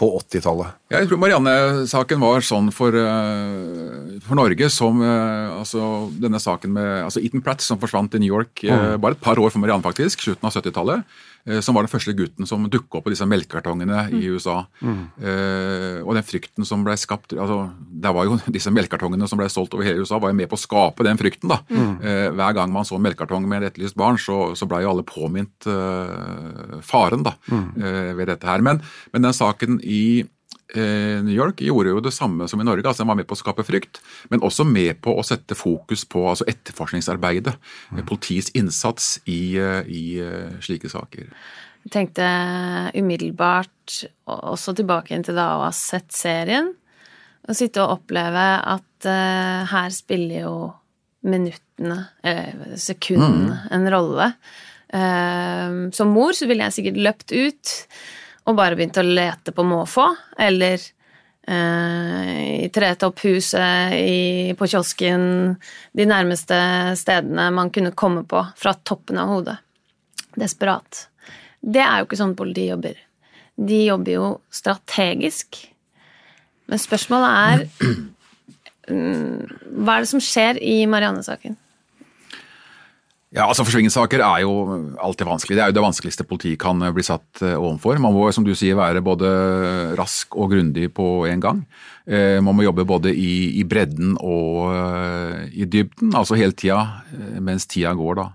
på 0.00 0.06
80-tallet. 0.22 0.76
Jeg 0.94 1.08
tror 1.10 1.18
Marianne-saken 1.20 2.20
var 2.22 2.44
sånn 2.46 2.70
for, 2.72 2.96
eh, 2.96 4.16
for 4.24 4.38
Norge 4.38 4.70
som 4.72 5.02
eh, 5.04 5.56
altså, 5.58 6.06
denne 6.16 6.40
saken 6.40 6.72
med 6.72 6.90
altså 7.04 7.20
Eaton 7.20 7.44
Pratt 7.44 7.64
som 7.64 7.80
forsvant 7.82 8.16
i 8.16 8.22
New 8.22 8.32
York 8.32 8.64
mm. 8.64 8.96
bare 9.02 9.18
et 9.18 9.24
par 9.24 9.40
år 9.42 9.52
for 9.52 9.60
Marianne, 9.60 9.84
faktisk, 9.84 10.24
slutten 10.24 10.48
av 10.48 10.56
70-tallet. 10.56 11.18
Eh, 11.46 11.60
som 11.62 11.76
var 11.76 11.86
den 11.86 11.92
første 11.92 12.14
gutten 12.16 12.48
som 12.48 12.64
dukka 12.70 12.98
opp 12.98 13.06
på 13.06 13.12
disse 13.12 13.26
melkekartongene 13.28 14.06
mm. 14.10 14.16
i 14.18 14.30
USA. 14.34 14.58
Mm. 14.82 15.02
Eh, 15.20 15.98
og 16.02 16.16
den 16.18 16.26
frykten 16.26 16.66
som 16.66 16.82
ble 16.86 16.96
skapt 16.98 17.36
altså, 17.36 17.60
det 17.76 18.12
var 18.16 18.26
jo 18.26 18.38
Disse 18.56 18.72
melkekartongene 18.74 19.28
som 19.30 19.38
ble 19.40 19.48
solgt 19.52 19.74
over 19.76 19.86
hele 19.86 20.02
USA, 20.02 20.18
var 20.22 20.32
jo 20.32 20.38
med 20.38 20.50
på 20.50 20.58
å 20.58 20.62
skape 20.62 21.06
den 21.06 21.20
frykten. 21.20 21.52
da. 21.52 21.60
Mm. 21.70 21.92
Eh, 22.02 22.28
hver 22.36 22.56
gang 22.58 22.72
man 22.74 22.88
så 22.88 22.98
en 22.98 23.06
melkekartong 23.06 23.46
med 23.48 23.62
et 23.62 23.72
etterlyst 23.72 23.98
barn, 23.98 24.18
så, 24.20 24.56
så 24.58 24.68
ble 24.68 24.82
jo 24.82 24.92
alle 24.94 25.06
påminnet 25.06 25.68
eh, 25.70 26.78
faren 26.86 27.26
da, 27.26 27.36
mm. 27.46 27.66
eh, 27.78 28.12
ved 28.18 28.32
dette 28.32 28.48
her. 28.48 28.64
Men, 28.64 28.82
men 29.14 29.28
den 29.28 29.36
saken 29.36 29.78
i 29.84 30.24
New 30.74 31.30
York 31.30 31.60
gjorde 31.62 31.92
jo 31.92 32.00
det 32.02 32.10
samme 32.10 32.48
som 32.50 32.60
i 32.60 32.64
Norge. 32.66 32.82
altså 32.88 33.04
Den 33.04 33.10
var 33.12 33.18
med 33.20 33.28
på 33.30 33.36
å 33.36 33.38
skape 33.38 33.64
frykt, 33.64 34.00
men 34.32 34.42
også 34.42 34.64
med 34.66 34.98
på 35.04 35.14
å 35.14 35.22
sette 35.24 35.54
fokus 35.54 36.02
på 36.10 36.24
altså 36.26 36.46
etterforskningsarbeidet. 36.50 37.54
Mm. 37.92 38.00
Politiets 38.08 38.50
innsats 38.58 39.20
i, 39.30 39.56
eh, 39.62 39.86
i, 39.86 40.18
eh, 40.18 40.58
slike 40.60 40.90
saker. 40.90 41.30
Jeg 41.86 41.92
tenkte 41.94 42.26
umiddelbart 42.98 44.00
også 44.26 44.74
tilbake 44.74 45.14
inn 45.14 45.22
til 45.22 45.38
da 45.38 45.52
å 45.54 45.62
ha 45.62 45.70
sett 45.70 46.10
serien. 46.10 46.72
Å 47.46 47.54
sitte 47.54 47.78
og 47.78 48.00
oppleve 48.00 48.42
at 48.58 49.06
uh, 49.06 49.62
her 49.70 49.92
spiller 49.94 50.40
jo 50.48 50.54
minuttene, 51.22 52.00
eller 52.26 52.74
sekundene, 52.74 53.54
mm. 53.54 53.68
en 53.76 53.86
rolle. 53.94 54.26
Uh, 54.90 55.86
som 55.94 56.10
mor 56.10 56.34
så 56.34 56.50
ville 56.50 56.66
jeg 56.66 56.74
sikkert 56.80 56.98
løpt 57.06 57.34
ut 57.38 57.74
og 58.46 58.54
bare 58.58 58.78
begynte 58.78 59.02
å 59.02 59.06
lete 59.06 59.52
på 59.54 59.64
måfå, 59.66 60.06
eller 60.38 60.78
eh, 60.78 62.66
trete 62.74 63.08
opp 63.08 63.18
på 63.20 64.68
kiosken, 64.70 65.24
de 65.92 66.06
nærmeste 66.06 66.58
stedene 66.98 67.48
man 67.54 67.72
kunne 67.74 67.94
komme 67.94 68.22
på 68.28 68.44
fra 68.56 68.74
toppen 68.86 69.18
av 69.18 69.34
hodet. 69.34 69.58
Desperat. 70.36 71.08
Det 71.60 71.82
er 71.82 71.98
jo 71.98 72.06
ikke 72.06 72.20
sånn 72.20 72.36
politi 72.38 72.68
jobber. 72.68 72.98
De 73.56 73.84
jobber 73.86 74.12
jo 74.12 74.26
strategisk. 74.52 75.58
Men 76.70 76.82
spørsmålet 76.82 77.30
er 77.30 77.94
mm, 78.92 79.80
Hva 79.82 79.96
er 79.96 80.04
det 80.04 80.10
som 80.10 80.22
skjer 80.22 80.60
i 80.62 80.82
Marianne-saken? 80.90 81.56
Ja, 83.34 83.48
altså 83.48 83.64
Forsvinningssaker 83.66 84.22
er 84.22 84.44
jo 84.44 84.52
alltid 85.02 85.26
vanskelig. 85.26 85.56
Det 85.58 85.64
er 85.64 85.72
jo 85.72 85.76
det 85.76 85.82
vanskeligste 85.82 86.26
politiet 86.28 86.60
kan 86.62 86.78
bli 86.94 87.04
satt 87.04 87.42
eh, 87.42 87.56
overfor. 87.58 87.98
Man 88.00 88.14
må 88.14 88.28
som 88.32 88.46
du 88.46 88.52
sier, 88.56 88.78
være 88.78 89.02
både 89.04 89.32
rask 89.98 90.36
og 90.38 90.54
grundig 90.54 90.92
på 90.94 91.26
en 91.26 91.42
gang. 91.42 91.64
Eh, 92.06 92.38
man 92.38 92.54
må 92.56 92.64
jobbe 92.64 92.86
både 92.86 93.10
i, 93.10 93.58
i 93.58 93.66
bredden 93.66 94.14
og 94.22 94.70
i 95.50 95.66
dybden, 95.66 96.14
altså 96.14 96.38
hele 96.38 96.54
tida 96.54 96.84
mens 97.42 97.66
tida 97.66 97.92
går, 97.98 98.22
da. 98.22 98.28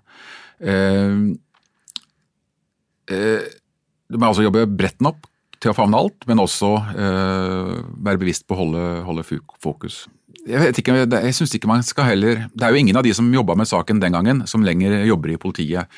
Du 4.12 4.20
må 4.20 4.28
altså 4.28 4.44
jobbe 4.44 4.68
bredt 4.68 5.00
nok 5.04 5.24
til 5.62 5.72
å 5.72 5.78
favne 5.78 6.00
alt, 6.00 6.26
men 6.30 6.42
også 6.42 6.72
eh, 6.92 7.76
være 8.02 8.20
bevisst 8.22 8.48
på 8.50 8.58
å 8.58 8.62
holde, 8.64 8.86
holde 9.08 9.26
fokus. 9.62 10.04
Jeg 10.42 10.58
vet 10.58 10.80
ikke, 10.82 10.96
jeg 11.06 11.36
synes 11.38 11.54
ikke 11.58 11.70
man 11.70 11.84
skal 11.86 12.08
heller 12.12 12.46
Det 12.50 12.66
er 12.66 12.74
jo 12.74 12.80
ingen 12.80 12.98
av 12.98 13.06
de 13.06 13.14
som 13.14 13.28
jobba 13.34 13.56
med 13.60 13.70
saken 13.70 14.00
den 14.02 14.16
gangen, 14.16 14.44
som 14.50 14.64
lenger 14.66 15.04
jobber 15.06 15.34
i 15.34 15.40
politiet. 15.42 15.90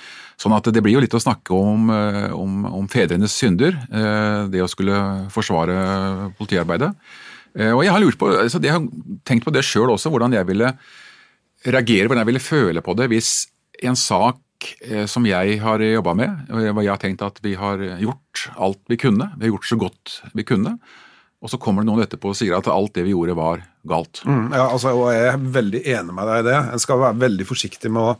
Sånn 0.42 0.56
at 0.56 0.68
det 0.74 0.82
blir 0.84 0.98
jo 0.98 1.04
litt 1.04 1.16
å 1.16 1.22
snakke 1.22 1.56
om, 1.56 1.92
eh, 1.94 2.34
om, 2.36 2.66
om 2.82 2.88
fedrenes 2.92 3.36
synder, 3.38 3.78
eh, 3.88 4.50
det 4.52 4.64
å 4.64 4.70
skulle 4.72 4.98
forsvare 5.34 6.34
politiarbeidet. 6.40 6.92
Eh, 7.56 7.72
og 7.72 7.84
jeg 7.86 7.94
har, 7.94 8.04
lurt 8.04 8.20
på, 8.20 8.32
altså 8.42 8.62
jeg 8.64 8.74
har 8.74 8.88
tenkt 9.28 9.46
på 9.48 9.54
det 9.54 9.64
sjøl 9.68 9.94
også, 9.94 10.12
hvordan 10.12 10.36
jeg 10.36 10.50
ville 10.50 10.74
reagere, 11.64 12.10
hvordan 12.10 12.26
jeg 12.26 12.32
ville 12.34 12.44
føle 12.44 12.84
på 12.84 12.98
det 13.00 13.08
hvis 13.14 13.32
en 13.84 14.00
sak 14.00 14.42
som 15.12 15.26
jeg 15.28 15.58
har 15.60 15.82
jobba 15.84 16.14
med, 16.16 16.52
og 16.56 16.78
jeg 16.80 16.88
har 16.88 17.00
tenkt 17.02 17.24
at 17.26 17.42
vi 17.44 17.52
har 17.60 17.82
gjort 18.00 18.46
alt 18.56 18.80
vi 18.88 18.96
kunne, 18.96 19.28
vi 19.36 19.44
har 19.44 19.52
gjort 19.52 19.68
så 19.68 19.78
godt 19.82 20.14
vi 20.40 20.46
kunne, 20.48 20.78
og 21.44 21.52
så 21.52 21.60
kommer 21.60 21.84
det 21.84 21.90
noen 21.92 22.06
etterpå 22.06 22.32
og 22.32 22.38
sier 22.40 22.56
at 22.56 22.70
alt 22.72 22.94
det 22.96 23.04
vi 23.04 23.12
gjorde, 23.12 23.36
var 23.36 23.66
galt. 23.88 24.22
Mm, 24.24 24.54
ja, 24.56 24.64
altså, 24.70 24.94
og 24.96 25.12
Jeg 25.12 25.34
er 25.34 25.46
veldig 25.58 25.82
enig 25.92 26.16
med 26.16 26.30
deg 26.30 26.40
i 26.40 26.48
det. 26.48 26.60
En 26.72 26.84
skal 26.84 27.02
være 27.02 27.20
veldig 27.26 27.48
forsiktig 27.50 27.92
med 27.92 28.14
å 28.14 28.18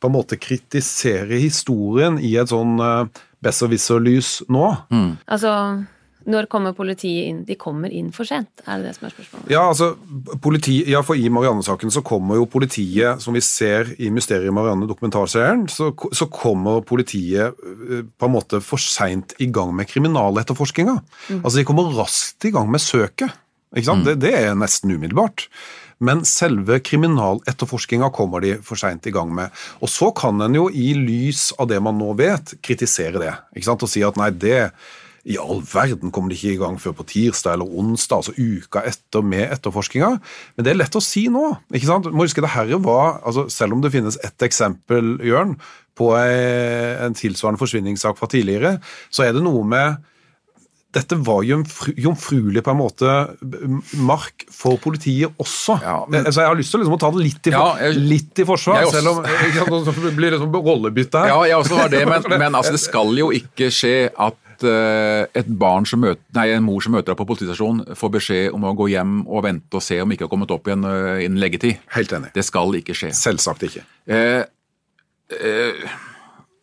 på 0.00 0.08
en 0.08 0.14
måte 0.14 0.38
kritisere 0.40 1.36
historien 1.42 2.14
i 2.24 2.30
et 2.40 2.48
sånn 2.48 2.78
uh, 2.80 3.08
besserwisser-lys 3.44 4.30
nå. 4.48 4.68
Mm. 4.88 5.10
Altså, 5.28 5.50
når 6.28 6.48
kommer 6.52 6.74
politiet 6.76 7.30
inn? 7.30 7.40
De 7.48 7.56
kommer 7.60 7.92
inn 7.94 8.10
for 8.12 8.28
sent, 8.28 8.62
er 8.66 8.80
det 8.80 8.90
det 8.90 8.94
som 8.98 9.06
er 9.08 9.14
spørsmålet? 9.14 9.50
Ja, 9.52 9.62
altså, 9.70 9.92
politi, 10.42 10.76
ja 10.90 11.00
for 11.06 11.16
i 11.16 11.30
Marianne-saken 11.32 11.92
så 11.94 12.02
kommer 12.06 12.36
jo 12.40 12.48
politiet, 12.50 13.22
som 13.24 13.36
vi 13.36 13.42
ser 13.44 13.94
i 13.98 14.10
Mysteriet 14.12 14.52
Marianne 14.54 14.88
dokumentarserien, 14.90 15.66
så, 15.72 15.90
så, 15.96 16.28
kommer 16.30 16.84
politiet 16.86 17.56
eh, 17.56 18.02
på 18.04 18.28
en 18.28 18.34
måte 18.34 18.60
for 18.64 18.82
seint 18.82 19.34
i 19.40 19.48
gang 19.52 19.72
med 19.76 19.88
kriminaletterforskninga. 19.90 20.98
Mm. 21.30 21.40
Altså, 21.40 21.56
de 21.58 21.68
kommer 21.68 21.94
raskt 21.96 22.48
i 22.48 22.52
gang 22.54 22.68
med 22.70 22.84
søket. 22.84 23.32
Ikke 23.74 23.88
sant? 23.88 24.04
Mm. 24.04 24.10
Det, 24.10 24.18
det 24.26 24.34
er 24.36 24.58
nesten 24.58 24.92
umiddelbart. 24.92 25.48
Men 26.00 26.22
selve 26.24 26.78
kriminaletterforskninga 26.80 28.08
kommer 28.16 28.40
de 28.40 28.54
for 28.64 28.80
seint 28.80 29.04
i 29.06 29.12
gang 29.12 29.32
med. 29.36 29.52
Og 29.84 29.92
så 29.92 30.08
kan 30.16 30.40
en 30.40 30.56
jo 30.56 30.70
i 30.72 30.94
lys 30.96 31.50
av 31.60 31.68
det 31.68 31.80
man 31.84 31.98
nå 32.00 32.14
vet, 32.16 32.54
kritisere 32.64 33.20
det. 33.20 33.34
ikke 33.52 33.68
sant? 33.68 33.84
Og 33.84 33.92
si 33.92 34.04
at 34.06 34.16
nei, 34.20 34.30
det 34.32 34.70
i 35.28 35.36
all 35.40 35.60
verden 35.68 36.12
kommer 36.14 36.32
de 36.32 36.38
ikke 36.38 36.54
i 36.54 36.60
gang 36.60 36.78
før 36.80 36.94
på 36.96 37.06
tirsdag 37.10 37.58
eller 37.58 37.68
onsdag, 37.68 38.22
altså 38.22 38.34
uka 38.36 38.84
etter 38.88 39.24
med 39.26 39.50
etterforskninga. 39.52 40.14
Men 40.56 40.66
det 40.66 40.72
er 40.72 40.80
lett 40.80 40.96
å 40.96 41.04
si 41.04 41.26
nå. 41.32 41.46
ikke 41.74 41.90
sant? 41.90 42.08
Må 42.12 42.24
huske 42.24 42.44
det 42.44 42.54
her 42.54 42.72
var, 42.80 43.20
altså 43.26 43.48
Selv 43.52 43.76
om 43.76 43.82
det 43.84 43.92
finnes 43.92 44.16
ett 44.24 44.46
eksempel, 44.46 45.18
Jørn, 45.26 45.58
på 45.98 46.12
en 46.16 47.16
tilsvarende 47.18 47.60
forsvinningssak 47.60 48.16
fra 48.16 48.30
tidligere, 48.30 48.78
så 49.12 49.26
er 49.26 49.36
det 49.36 49.44
noe 49.44 49.66
med 49.68 50.06
dette 50.90 51.14
var 51.22 51.44
jomfruelig 51.46 52.62
på 52.66 52.72
en 52.72 52.78
måte 52.80 53.10
mark 54.02 54.42
for 54.50 54.80
politiet 54.82 55.30
også. 55.38 55.76
Ja, 55.84 56.00
men, 56.10 56.26
så 56.32 56.42
jeg 56.42 56.50
har 56.50 56.58
lyst 56.58 56.74
til 56.74 56.82
liksom 56.82 56.96
å 56.96 56.98
ta 56.98 57.12
det 57.14 57.22
litt 57.28 57.46
i, 57.46 57.52
ja, 57.54 57.66
jeg, 57.84 58.00
litt 58.10 58.42
i 58.42 58.46
forsvar, 58.48 58.88
også, 58.88 58.98
selv 58.98 59.12
om 59.12 60.00
det 60.08 60.14
blir 60.18 60.34
liksom 60.34 60.56
rollebytte 60.56 61.22
her. 61.22 61.30
Ja, 61.30 61.40
jeg 61.52 61.62
også 61.62 61.78
har 61.78 61.92
det, 61.92 62.02
men, 62.10 62.26
men 62.42 62.58
altså, 62.58 62.74
det 62.74 62.82
skal 62.82 63.14
jo 63.20 63.30
ikke 63.36 63.70
skje 63.74 63.94
at 64.10 64.46
uh, 64.66 65.24
et 65.36 65.48
barn 65.60 65.86
som 65.88 66.02
møter, 66.02 66.22
nei, 66.36 66.48
en 66.54 66.66
mor 66.66 66.82
som 66.84 66.94
møter 66.96 67.12
deg 67.12 67.18
på 67.20 67.26
politistasjonen, 67.28 67.96
får 67.98 68.14
beskjed 68.18 68.56
om 68.56 68.66
å 68.68 68.74
gå 68.78 68.90
hjem 68.92 69.20
og 69.26 69.44
vente 69.46 69.80
og 69.80 69.84
se 69.84 70.00
om 70.02 70.12
ikke 70.12 70.26
har 70.26 70.32
kommet 70.32 70.54
opp 70.54 70.70
igjen 70.70 70.86
uh, 70.86 71.18
innen 71.22 71.40
leggetid. 71.42 71.80
Helt 71.96 72.14
enig. 72.16 72.34
Det 72.36 72.46
skal 72.46 72.78
ikke 72.80 72.96
skje. 72.96 73.14
Selvsagt 73.16 73.66
ikke. 73.70 73.86
Uh, 74.10 74.44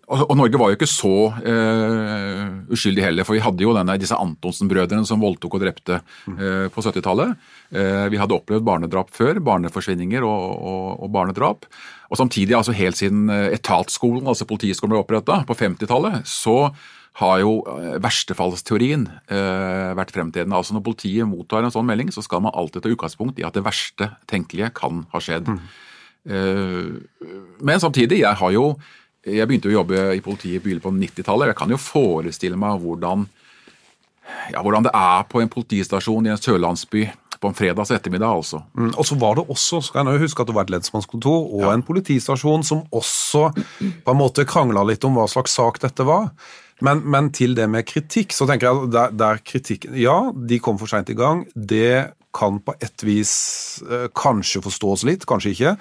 og, 0.08 0.38
Norge 0.39 0.60
var 0.60 0.72
jo 0.72 0.77
ikke 0.77 0.88
så 0.88 1.13
eh, 1.44 2.44
uskyldig 2.72 3.04
heller, 3.04 3.27
for 3.27 3.36
vi 3.36 3.42
hadde 3.44 3.63
jo 3.66 3.74
denne, 3.75 3.98
disse 4.00 4.16
Antonsen-brødrene 4.16 5.04
som 5.08 5.20
voldtok 5.20 5.58
og 5.58 5.63
drepte 5.66 5.98
uh, 6.00 6.68
på 6.72 6.84
70-tallet. 6.86 7.34
Uh, 7.75 7.82
eh, 7.82 8.06
vi 8.13 8.22
hadde 8.22 8.38
opplevd 8.38 8.63
barnedrap 8.63 9.12
før, 9.12 9.42
barneforsvinninger 9.44 10.24
og, 10.24 10.46
og, 10.56 10.86
og, 11.01 11.12
barnedrap. 11.12 11.68
Og 12.08 12.22
samtidig, 12.22 12.56
altså 12.56 12.75
helt 12.77 13.00
siden 13.00 13.27
etatsskolen, 13.27 14.24
altså 14.32 14.48
politiskolen 14.48 14.96
ble 14.96 15.04
oppretta 15.04 15.42
på 15.48 15.58
50-tallet, 15.60 16.24
så 16.24 16.70
har 17.17 17.39
jo 17.41 17.51
verstefallsteorien 18.03 19.07
vært 19.97 20.12
fremtredende. 20.13 20.53
Altså 20.53 20.75
Når 20.75 20.83
politiet 20.86 21.25
mottar 21.25 21.65
en 21.65 21.74
sånn 21.74 21.88
melding, 21.88 22.12
så 22.13 22.21
skal 22.21 22.43
man 22.45 22.53
alltid 22.53 22.83
ta 22.86 22.91
utgangspunkt 22.93 23.41
i 23.41 23.45
at 23.47 23.57
det 23.57 23.65
verste 23.65 24.12
tenkelige 24.29 24.69
kan 24.77 25.07
ha 25.13 25.21
skjedd. 25.24 25.50
Mm. 25.50 25.65
men 27.63 27.79
samtidig, 27.79 28.19
jeg 28.19 28.36
har 28.38 28.51
jo 28.51 28.65
jeg 29.27 29.47
begynte 29.47 29.69
å 29.71 29.75
jobbe 29.79 30.01
i 30.15 30.24
politiet 30.24 30.59
i 30.59 30.63
begynnelsen 30.63 30.86
på 30.88 30.93
90-tallet. 30.95 31.51
Jeg 31.51 31.59
kan 31.59 31.74
jo 31.74 31.79
forestille 31.81 32.59
meg 32.59 32.81
hvordan, 32.83 33.25
ja, 34.53 34.62
hvordan 34.62 34.88
det 34.88 34.93
er 34.95 35.25
på 35.31 35.41
en 35.41 35.51
politistasjon 35.51 36.29
i 36.29 36.33
en 36.33 36.39
sørlandsby 36.39 37.07
på 37.38 37.51
en 37.51 37.57
fredags 37.57 37.91
ettermiddag, 37.93 38.33
altså. 38.39 38.63
Mm, 38.74 38.93
og 38.97 39.05
så 39.05 39.17
var 39.21 39.38
det 39.38 39.43
også, 39.53 39.81
skal 39.86 40.07
jeg 40.09 40.24
huske 40.24 40.41
at 40.41 40.50
det 40.50 40.55
var 40.57 40.65
et 40.65 40.71
lensmannskontor 40.74 41.51
og 41.51 41.65
ja. 41.67 41.74
en 41.75 41.83
politistasjon 41.86 42.65
som 42.65 42.86
også 42.89 43.51
på 43.53 44.13
en 44.13 44.17
måte 44.17 44.47
krangla 44.50 44.86
litt 44.88 45.05
om 45.05 45.19
hva 45.19 45.27
slags 45.29 45.53
sak 45.59 45.77
dette 45.83 46.07
var. 46.07 46.31
Men, 46.86 47.01
men, 47.10 47.31
til 47.34 47.55
det 47.57 47.65
med 47.72 47.88
kritikk, 47.89 48.36
så 48.36 48.46
tenker 48.46 48.69
jeg 48.69 48.91
der, 48.93 49.13
der 49.17 49.41
kritikken 49.41 49.98
Ja, 49.98 50.29
de 50.34 50.60
kom 50.62 50.77
for 50.77 50.89
seint 50.89 51.10
i 51.10 51.17
gang. 51.17 51.46
Det 51.55 52.13
kan 52.38 52.60
på 52.62 52.75
et 52.84 53.05
vis 53.05 53.34
eh, 53.88 54.07
kanskje 54.13 54.62
forstås 54.62 55.05
litt, 55.10 55.25
kanskje 55.29 55.55
ikke. 55.55 55.75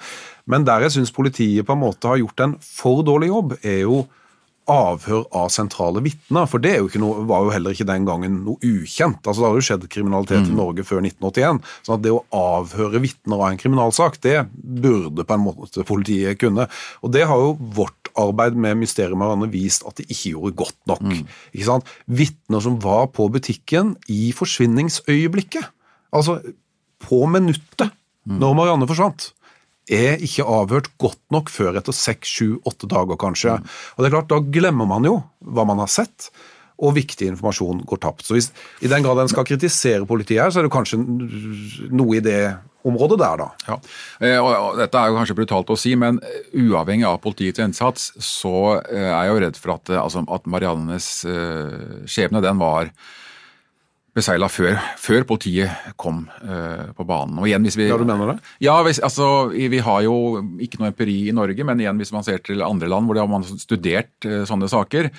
Men 0.49 0.65
der 0.65 0.87
jeg 0.87 0.95
syns 0.95 1.13
politiet 1.13 1.67
på 1.67 1.75
en 1.75 1.83
måte 1.83 2.09
har 2.09 2.21
gjort 2.21 2.45
en 2.45 2.55
for 2.63 3.03
dårlig 3.05 3.29
jobb, 3.29 3.57
er 3.61 3.83
jo 3.83 4.05
avhør 4.71 5.25
av 5.35 5.47
sentrale 5.53 6.01
vitner. 6.03 6.47
For 6.49 6.63
det 6.63 6.75
jo 6.77 7.01
noe, 7.01 7.23
var 7.29 7.45
jo 7.45 7.53
heller 7.55 7.75
ikke 7.75 7.87
den 7.87 8.07
gangen 8.07 8.41
noe 8.45 8.59
ukjent. 8.65 9.21
Altså 9.23 9.41
Det 9.41 9.47
hadde 9.47 9.61
jo 9.61 9.67
skjedd 9.69 9.87
kriminalitet 9.93 10.43
mm. 10.45 10.51
i 10.51 10.57
Norge 10.57 10.85
før 10.87 11.01
1981. 11.03 11.61
sånn 11.87 11.97
at 11.97 12.03
det 12.05 12.13
å 12.15 12.23
avhøre 12.35 13.01
vitner 13.03 13.39
av 13.39 13.47
en 13.51 13.61
kriminalsak, 13.61 14.19
det 14.23 14.35
burde 14.53 15.25
på 15.27 15.37
en 15.37 15.45
måte 15.45 15.87
politiet 15.87 16.41
kunne. 16.41 16.67
Og 17.01 17.13
det 17.15 17.25
har 17.29 17.43
jo 17.43 17.55
vårt 17.77 18.11
arbeid 18.17 18.57
med 18.57 18.79
Mysteriet 18.81 19.17
Marianne 19.19 19.49
vist 19.53 19.85
at 19.87 19.99
de 19.99 20.07
ikke 20.07 20.33
gjorde 20.33 20.55
godt 20.63 20.79
nok. 20.89 21.05
Mm. 21.05 21.23
Ikke 21.53 21.69
sant? 21.69 21.95
Vitner 22.09 22.63
som 22.63 22.79
var 22.83 23.11
på 23.15 23.29
butikken 23.33 23.95
i 24.11 24.31
forsvinningsøyeblikket. 24.35 25.71
Altså 26.15 26.39
på 27.03 27.23
minuttet 27.29 27.91
mm. 28.27 28.37
når 28.41 28.55
Marianne 28.57 28.89
forsvant 28.89 29.31
er 29.87 30.21
ikke 30.23 30.45
avhørt 30.47 30.91
godt 31.01 31.21
nok 31.33 31.49
før 31.53 31.79
etter 31.79 31.95
seks, 31.95 32.29
sju, 32.39 32.47
åtte 32.67 32.89
dager, 32.91 33.17
kanskje. 33.19 33.57
Og 33.95 34.03
det 34.03 34.09
er 34.09 34.15
klart, 34.17 34.29
Da 34.31 34.39
glemmer 34.39 34.87
man 34.89 35.07
jo 35.07 35.21
hva 35.39 35.65
man 35.67 35.79
har 35.83 35.91
sett, 35.91 36.29
og 36.77 36.93
viktig 36.93 37.31
informasjon 37.31 37.81
går 37.89 38.01
tapt. 38.03 38.25
Så 38.27 38.35
hvis, 38.37 38.51
I 38.85 38.91
den 38.91 39.05
grad 39.05 39.17
en 39.23 39.31
skal 39.31 39.47
kritisere 39.47 40.05
politiet 40.05 40.43
her, 40.43 40.51
så 40.53 40.61
er 40.61 40.67
det 40.67 40.73
kanskje 40.75 40.99
noe 41.89 42.19
i 42.19 42.21
det 42.21 42.41
området 42.87 43.17
der, 43.19 43.41
da. 43.41 43.47
Ja, 43.67 43.77
eh, 44.21 44.37
og 44.39 44.77
Dette 44.79 44.99
er 44.99 45.11
jo 45.11 45.17
kanskje 45.17 45.37
brutalt 45.39 45.71
å 45.73 45.79
si, 45.79 45.95
men 45.99 46.21
uavhengig 46.53 47.07
av 47.09 47.19
politiets 47.23 47.63
innsats, 47.63 48.11
så 48.23 48.81
eh, 48.83 49.09
er 49.09 49.27
jeg 49.27 49.31
jo 49.31 49.39
redd 49.43 49.59
for 49.59 49.75
at, 49.75 49.91
eh, 49.91 50.01
altså, 50.01 50.23
at 50.37 50.47
Mariannes 50.47 51.09
skjebne, 52.07 52.43
den 52.45 52.61
var 52.61 52.91
beseila 54.17 54.47
før, 54.49 54.77
før, 54.99 55.25
politiet 55.29 55.93
kom 55.99 56.23
uh, 56.41 56.89
på 56.97 57.05
banen. 57.07 57.37
Og 57.41 57.49
igjen, 57.49 57.65
hvis 57.67 57.77
vi, 57.77 57.87
ja, 57.89 57.97
du 57.99 58.07
mener 58.07 58.33
det? 58.33 58.37
Ja, 58.63 58.77
hvis, 58.85 58.99
altså, 59.03 59.49
vi 59.53 59.81
har 59.83 60.03
jo 60.05 60.41
ikke 60.63 60.81
noe 60.81 60.91
empiri 60.91 61.17
i 61.27 61.35
Norge, 61.35 61.65
men 61.67 61.83
igjen, 61.83 61.99
hvis 62.01 62.13
man 62.15 62.25
ser 62.25 62.41
til 62.45 62.65
andre 62.65 62.89
land 62.91 63.09
hvor 63.09 63.21
man 63.29 63.45
har 63.45 63.61
studert 63.61 64.27
uh, 64.27 64.43
sånne 64.49 64.69
saker, 64.71 65.11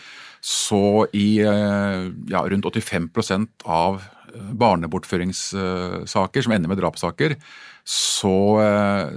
så 0.44 0.84
i 1.16 1.40
uh, 1.46 2.10
ja, 2.30 2.44
rundt 2.46 2.68
85% 2.68 3.66
av 3.66 4.06
barnebortføringssaker 4.28 6.44
som 6.44 6.52
ender 6.52 6.70
med 6.70 6.78
drapssaker, 6.78 7.32
så, 7.88 8.34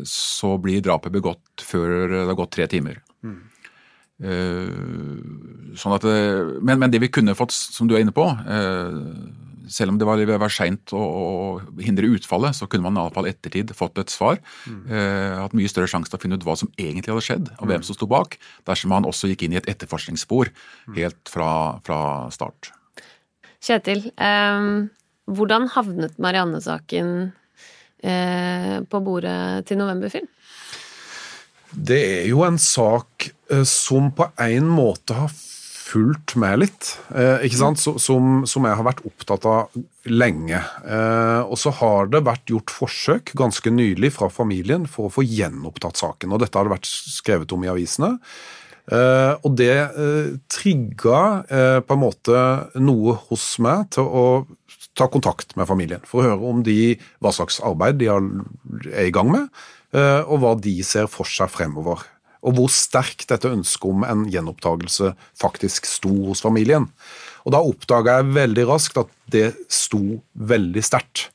så, 0.07 0.53
blir 0.63 0.79
drapet 0.81 1.11
begått 1.11 1.65
før 1.67 2.07
det 2.07 2.21
har 2.29 2.37
gått 2.39 2.53
tre 2.55 2.63
timer. 2.71 3.01
Mm. 3.19 3.41
Sånn 5.77 5.95
at, 5.97 6.07
men, 6.63 6.79
men, 6.79 6.93
det 6.95 7.03
vi 7.03 7.11
kunne 7.11 7.35
fått, 7.35 7.51
som 7.51 7.91
du 7.91 7.97
er 7.97 8.05
inne 8.05 8.15
på 8.15 8.23
selv 9.69 9.93
om 9.93 9.97
det 9.99 10.07
var, 10.07 10.21
var 10.41 10.53
seint 10.53 10.93
å, 10.95 11.01
å, 11.01 11.81
hindre 11.83 12.09
utfallet, 12.15 12.55
så 12.57 12.67
kunne 12.69 12.87
man 12.87 12.97
i 12.97 13.03
alle 13.03 13.15
fall 13.15 13.29
ettertid 13.29 13.73
fått 13.77 14.01
et 14.01 14.13
svar. 14.13 14.39
Mm. 14.65 14.81
Eh, 14.89 15.35
hatt 15.41 15.55
mye 15.57 15.71
større 15.71 15.91
sjanse 15.91 16.11
til 16.11 16.19
å 16.19 16.23
finne 16.23 16.39
ut 16.39 16.47
hva 16.47 16.57
som 16.59 16.71
egentlig 16.77 17.13
hadde 17.13 17.25
skjedd, 17.27 17.51
og 17.57 17.65
hvem 17.67 17.83
mm. 17.83 17.87
som 17.89 17.97
sto 17.97 18.09
bak, 18.11 18.37
dersom 18.69 18.93
man 18.93 19.07
også 19.09 19.31
gikk 19.31 19.45
inn 19.47 19.55
i 19.57 19.61
et 19.61 19.69
etterforskningsspor 19.71 20.51
mm. 20.53 20.97
helt 20.97 21.31
fra, 21.31 21.51
fra 21.85 22.01
start. 22.33 22.73
Kjetil, 23.61 24.07
eh, 24.17 24.67
hvordan 25.31 25.69
havnet 25.75 26.17
Marianne-saken 26.21 27.15
eh, 28.01 28.77
på 28.81 29.03
bordet 29.05 29.67
til 29.69 29.81
Novemberfilm? 29.81 30.29
Det 31.71 32.01
er 32.19 32.25
jo 32.27 32.43
en 32.43 32.59
sak 32.59 33.29
eh, 33.51 33.63
som 33.67 34.11
på 34.15 34.27
en 34.43 34.67
måte 34.67 35.15
har 35.15 35.31
fulgt 35.91 36.35
med 36.39 36.61
litt, 36.63 36.93
eh, 37.15 37.43
ikke 37.47 37.59
sant? 37.59 37.81
Som, 37.81 38.43
som, 38.49 38.67
jeg 38.67 38.79
har 38.79 38.87
vært 38.87 39.03
opptatt 39.07 39.45
av 39.49 39.81
lenge. 40.07 40.61
Eh, 40.85 41.41
og 41.43 41.59
så 41.59 41.73
har 41.81 42.09
det 42.11 42.23
vært 42.27 42.51
gjort 42.53 42.73
forsøk 42.73 43.33
ganske 43.37 43.73
nylig 43.73 44.13
fra 44.15 44.31
familien 44.31 44.87
for 44.89 45.09
å 45.09 45.13
få 45.19 45.25
gjenopptatt 45.27 45.99
saken. 45.99 46.31
og 46.31 46.43
Dette 46.43 46.57
har 46.57 46.67
det 46.67 46.75
vært 46.77 46.89
skrevet 46.89 47.53
om 47.55 47.67
i 47.67 47.71
avisene. 47.71 48.15
Eh, 48.91 49.33
og 49.45 49.53
det 49.59 49.75
eh, 49.77 50.31
trigga 50.51 51.19
eh, 51.45 51.79
på 51.85 51.95
en 51.95 52.01
måte 52.01 52.39
noe 52.81 53.19
hos 53.29 53.45
meg 53.61 53.91
til 53.95 54.07
å 54.07 54.25
ta 54.97 55.07
kontakt 55.11 55.53
med 55.55 55.69
familien 55.69 56.01
for 56.07 56.19
å 56.19 56.31
høre 56.31 56.49
om 56.49 56.63
de, 56.65 56.97
hva 57.23 57.31
slags 57.35 57.61
arbeid 57.63 58.01
de 58.01 58.09
er 58.11 59.05
i 59.05 59.13
gang 59.13 59.29
med, 59.31 59.61
eh, 59.95 60.21
og 60.25 60.41
hva 60.41 60.55
de 60.59 60.75
ser 60.87 61.07
for 61.11 61.29
seg 61.29 61.51
fremover. 61.53 62.03
Og 62.41 62.57
hvor 62.57 62.71
sterkt 62.73 63.27
dette 63.29 63.51
ønsket 63.51 63.89
om 63.91 64.05
en 64.07 64.23
gjenopptakelse 64.31 65.13
faktisk 65.37 65.85
sto 65.89 66.13
hos 66.29 66.41
familien. 66.41 66.87
Og 67.45 67.53
da 67.55 67.61
oppdaga 67.65 68.19
jeg 68.19 68.33
veldig 68.37 68.65
raskt 68.69 68.97
at 69.01 69.11
det 69.33 69.51
sto 69.71 70.21
veldig 70.33 70.83
sterkt. 70.85 71.29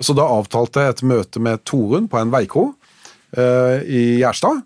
Så 0.00 0.14
da 0.16 0.26
avtalte 0.38 0.84
jeg 0.84 0.94
et 0.94 1.04
møte 1.10 1.42
med 1.42 1.62
Torunn 1.68 2.08
på 2.10 2.18
en 2.20 2.32
veikro 2.32 2.70
eh, 3.36 3.82
i 3.84 4.02
Gjerstad. 4.22 4.62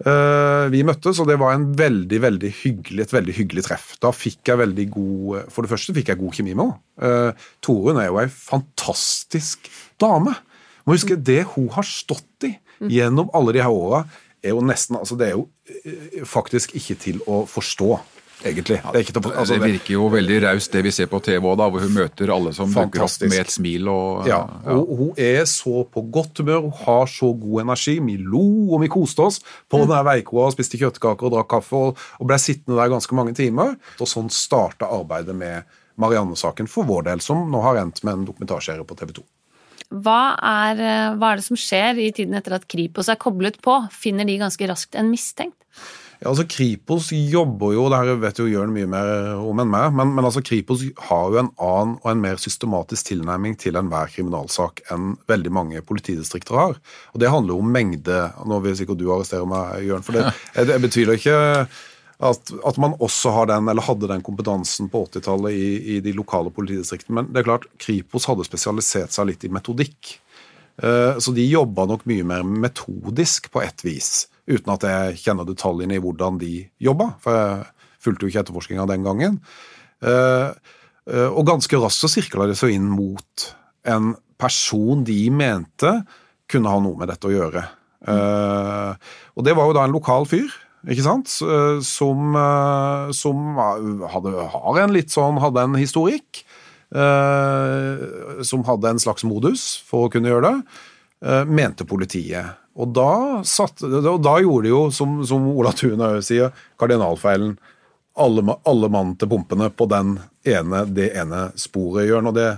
Eh, 0.00 0.66
vi 0.72 0.80
møttes, 0.86 1.18
og 1.20 1.28
det 1.28 1.36
var 1.40 1.58
veldig, 1.58 2.20
veldig 2.24 2.52
hyggelig, 2.62 3.04
et 3.04 3.16
veldig 3.16 3.34
hyggelig 3.36 3.66
treff. 3.66 3.90
Da 4.00 4.12
fikk 4.16 4.48
jeg 4.48 4.60
veldig 4.62 4.86
god 4.94 5.50
For 5.52 5.64
det 5.64 5.72
første 5.72 5.96
fikk 5.96 6.12
jeg 6.12 6.20
god 6.22 6.38
kjemi 6.38 6.54
med 6.54 6.70
henne. 6.70 6.78
Uh, 7.00 7.50
Torunn 7.64 8.00
er 8.00 8.08
jo 8.08 8.20
ei 8.22 8.28
fantastisk 8.32 9.68
dame. 10.00 10.36
Må 10.84 10.96
huske 10.96 11.18
det 11.18 11.42
hun 11.54 11.68
har 11.74 11.86
stått 11.86 12.48
i 12.48 12.54
gjennom 12.80 13.28
alle 13.36 13.52
de 13.52 13.60
her 13.60 13.72
åra, 13.72 14.06
er 14.42 14.54
jo 14.54 14.62
nesten 14.64 14.96
altså 14.98 15.18
Det 15.18 15.28
er 15.30 15.36
jo 15.36 15.46
eh, 15.68 16.24
faktisk 16.28 16.74
ikke 16.78 16.96
til 17.00 17.20
å 17.28 17.44
forstå 17.48 17.92
egentlig. 18.44 18.78
Det, 18.92 19.02
til, 19.06 19.32
altså, 19.32 19.54
det, 19.54 19.72
virker 19.74 19.94
jo 19.94 20.06
veldig 20.12 20.38
raust 20.46 20.72
det 20.72 20.82
vi 20.86 20.92
ser 20.94 21.08
på 21.10 21.20
TV 21.24 21.44
òg, 21.44 21.60
hvor 21.60 21.84
hun 21.84 21.92
møter 21.94 22.32
alle 22.32 22.52
som 22.56 22.70
dukker 22.72 23.04
opp 23.04 23.26
med 23.26 23.38
et 23.42 23.52
smil. 23.52 23.90
Og, 23.92 24.28
ja, 24.30 24.40
ja. 24.64 24.76
Og, 24.76 24.92
hun 25.00 25.20
er 25.20 25.44
så 25.50 25.84
på 25.92 26.04
godt 26.12 26.42
humør, 26.42 26.68
hun 26.68 26.76
har 26.84 27.10
så 27.10 27.32
god 27.36 27.64
energi. 27.66 27.98
Vi 28.06 28.16
lo 28.20 28.46
og 28.70 28.84
vi 28.84 28.92
koste 28.92 29.26
oss 29.26 29.40
på 29.70 29.82
mm. 29.82 29.96
veikoa 30.08 30.48
og 30.48 30.56
spiste 30.56 30.80
kjøttkaker 30.80 31.28
og 31.28 31.36
drakk 31.36 31.50
kaffe 31.56 31.84
og, 31.90 32.06
og 32.18 32.30
ble 32.30 32.40
sittende 32.40 32.80
der 32.80 32.92
ganske 32.92 33.18
mange 33.18 33.36
timer. 33.38 33.76
Og 34.00 34.08
sånn 34.08 34.32
starta 34.32 34.90
arbeidet 34.90 35.36
med 35.36 35.68
Marianne-saken 36.00 36.70
for 36.70 36.88
vår 36.88 37.10
del, 37.10 37.24
som 37.24 37.44
nå 37.52 37.60
har 37.66 37.82
endt 37.82 38.00
med 38.06 38.20
en 38.20 38.26
dokumentarserie 38.30 38.86
på 38.88 38.96
TV 38.96 39.18
2. 39.20 39.26
Hva 39.90 40.36
er, 40.38 40.78
eh, 40.78 41.14
hva 41.18 41.32
er 41.32 41.40
det 41.40 41.46
som 41.48 41.58
skjer 41.58 41.98
i 41.98 42.12
tiden 42.14 42.36
etter 42.38 42.54
at 42.54 42.68
Kripos 42.70 43.10
er 43.10 43.18
koblet 43.18 43.58
på? 43.62 43.74
Finner 43.90 44.28
de 44.28 44.38
ganske 44.38 44.68
raskt 44.70 44.94
en 44.94 45.10
mistenkt? 45.10 45.58
Ja, 46.20 46.28
altså 46.28 46.44
Kripos 46.44 47.08
jobber 47.16 47.72
jo, 47.72 47.86
det 47.88 47.96
her 47.96 48.18
vet 48.20 48.38
jo 48.38 48.46
Jørn 48.46 48.74
mye 48.74 48.88
mer 48.92 49.40
om 49.40 49.62
enn 49.62 49.70
meg, 49.72 49.94
men, 49.96 50.10
men, 50.12 50.26
altså 50.28 50.42
Kripos 50.44 50.82
har 51.08 51.30
jo 51.32 51.40
en 51.40 51.48
annen 51.56 51.94
og 52.02 52.10
en 52.12 52.20
mer 52.20 52.36
systematisk 52.36 53.08
tilnærming 53.08 53.56
til 53.58 53.78
enhver 53.80 54.12
kriminalsak 54.12 54.82
enn 54.92 55.14
veldig 55.32 55.52
mange 55.56 55.80
politidistrikter 55.80 56.58
har. 56.60 56.76
Og 57.14 57.24
Det 57.24 57.32
handler 57.32 57.56
jo 57.56 57.64
om 57.64 57.72
mengde. 57.72 58.20
Nå 58.44 58.60
vil 58.66 58.76
sikkert 58.76 59.00
du 59.00 59.08
arrestere 59.08 59.48
meg, 59.48 59.80
Jørn, 59.88 60.04
for 60.04 60.18
det, 60.18 60.28
jeg, 60.58 60.68
jeg 60.74 60.84
betviler 60.84 61.16
ikke 61.16 61.40
at, 62.20 62.50
at, 62.68 62.76
man 62.76 62.94
også 63.00 63.32
har 63.32 63.46
den, 63.48 63.68
eller 63.72 63.84
hadde 63.86 64.08
den 64.10 64.22
kompetansen 64.24 64.90
på 64.92 65.06
80-tallet 65.06 65.56
i, 65.56 65.68
i, 65.96 66.00
de 66.04 66.12
lokale 66.12 66.52
politidistriktene. 66.52 67.16
Men 67.16 67.30
det 67.32 67.40
er 67.40 67.48
klart, 67.48 67.64
Kripos 67.80 68.28
hadde 68.28 68.44
spesialisert 68.44 69.14
seg 69.14 69.30
litt 69.30 69.46
i 69.48 69.52
metodikk. 69.52 70.18
Eh, 70.82 71.16
så 71.20 71.32
de 71.36 71.44
jobba 71.48 71.86
nok 71.88 72.06
mye 72.08 72.26
mer 72.26 72.44
metodisk 72.44 73.50
på 73.52 73.64
ett 73.64 73.84
vis 73.84 74.28
uten 74.50 74.72
at 74.72 74.84
jeg 74.86 75.18
kjenner 75.22 75.46
detaljene 75.46 75.96
i 75.96 76.02
hvordan 76.02 76.40
de 76.40 76.54
jobba, 76.82 77.12
for 77.22 77.36
jeg 77.36 77.90
fulgte 78.02 78.24
jo 78.24 78.32
ikke 78.32 78.42
etterforskninga 78.44 78.86
den 78.90 79.04
gangen. 79.06 79.36
Eh, 80.02 80.48
eh, 81.12 81.28
og 81.28 81.46
ganske 81.48 81.80
raskt 81.80 82.04
så 82.04 82.10
sirkla 82.10 82.48
det 82.50 82.56
seg 82.58 82.74
inn 82.74 82.88
mot 82.90 83.50
en 83.88 84.14
person 84.40 85.04
de 85.06 85.20
mente 85.32 85.92
kunne 86.50 86.72
ha 86.72 86.80
noe 86.82 86.98
med 86.98 87.12
dette 87.12 87.28
å 87.28 87.32
gjøre. 87.32 87.62
Og 88.10 89.44
det 89.44 89.52
var 89.54 89.68
jo 89.68 89.74
da 89.76 89.84
en 89.84 89.92
lokal 89.94 90.24
fyr, 90.26 90.48
ikke 90.88 91.04
sant, 91.04 91.28
som, 91.84 92.36
som 93.12 93.58
hadde, 94.14 94.32
har 94.54 94.80
en 94.80 94.94
litt 94.94 95.12
sånn, 95.12 95.40
hadde 95.42 95.66
en 95.66 95.76
historikk. 95.80 96.44
Som 96.90 98.64
hadde 98.66 98.94
en 98.94 99.02
slags 99.02 99.22
modus 99.28 99.66
for 99.86 100.06
å 100.06 100.10
kunne 100.10 100.32
gjøre 100.32 100.48
det. 100.48 100.80
Mente 101.46 101.84
politiet. 101.86 102.56
Og 102.80 102.92
da, 102.94 103.42
satt, 103.46 103.82
og 103.84 104.22
da 104.22 104.36
gjorde 104.40 104.68
de 104.68 104.72
jo, 104.72 104.84
som, 104.94 105.20
som 105.26 105.48
Ola 105.52 105.72
Tuna 105.76 106.14
sier, 106.24 106.54
kardinalfeilen. 106.80 107.56
Alle, 108.20 108.44
alle 108.68 108.90
mann 108.92 109.14
til 109.18 109.30
pumpene 109.30 109.70
på 109.72 109.86
den 109.90 110.16
ene, 110.48 110.84
det 110.88 111.10
ene 111.18 111.48
sporet, 111.60 112.08
Jørn. 112.08 112.30
Og 112.30 112.36
det, 112.36 112.48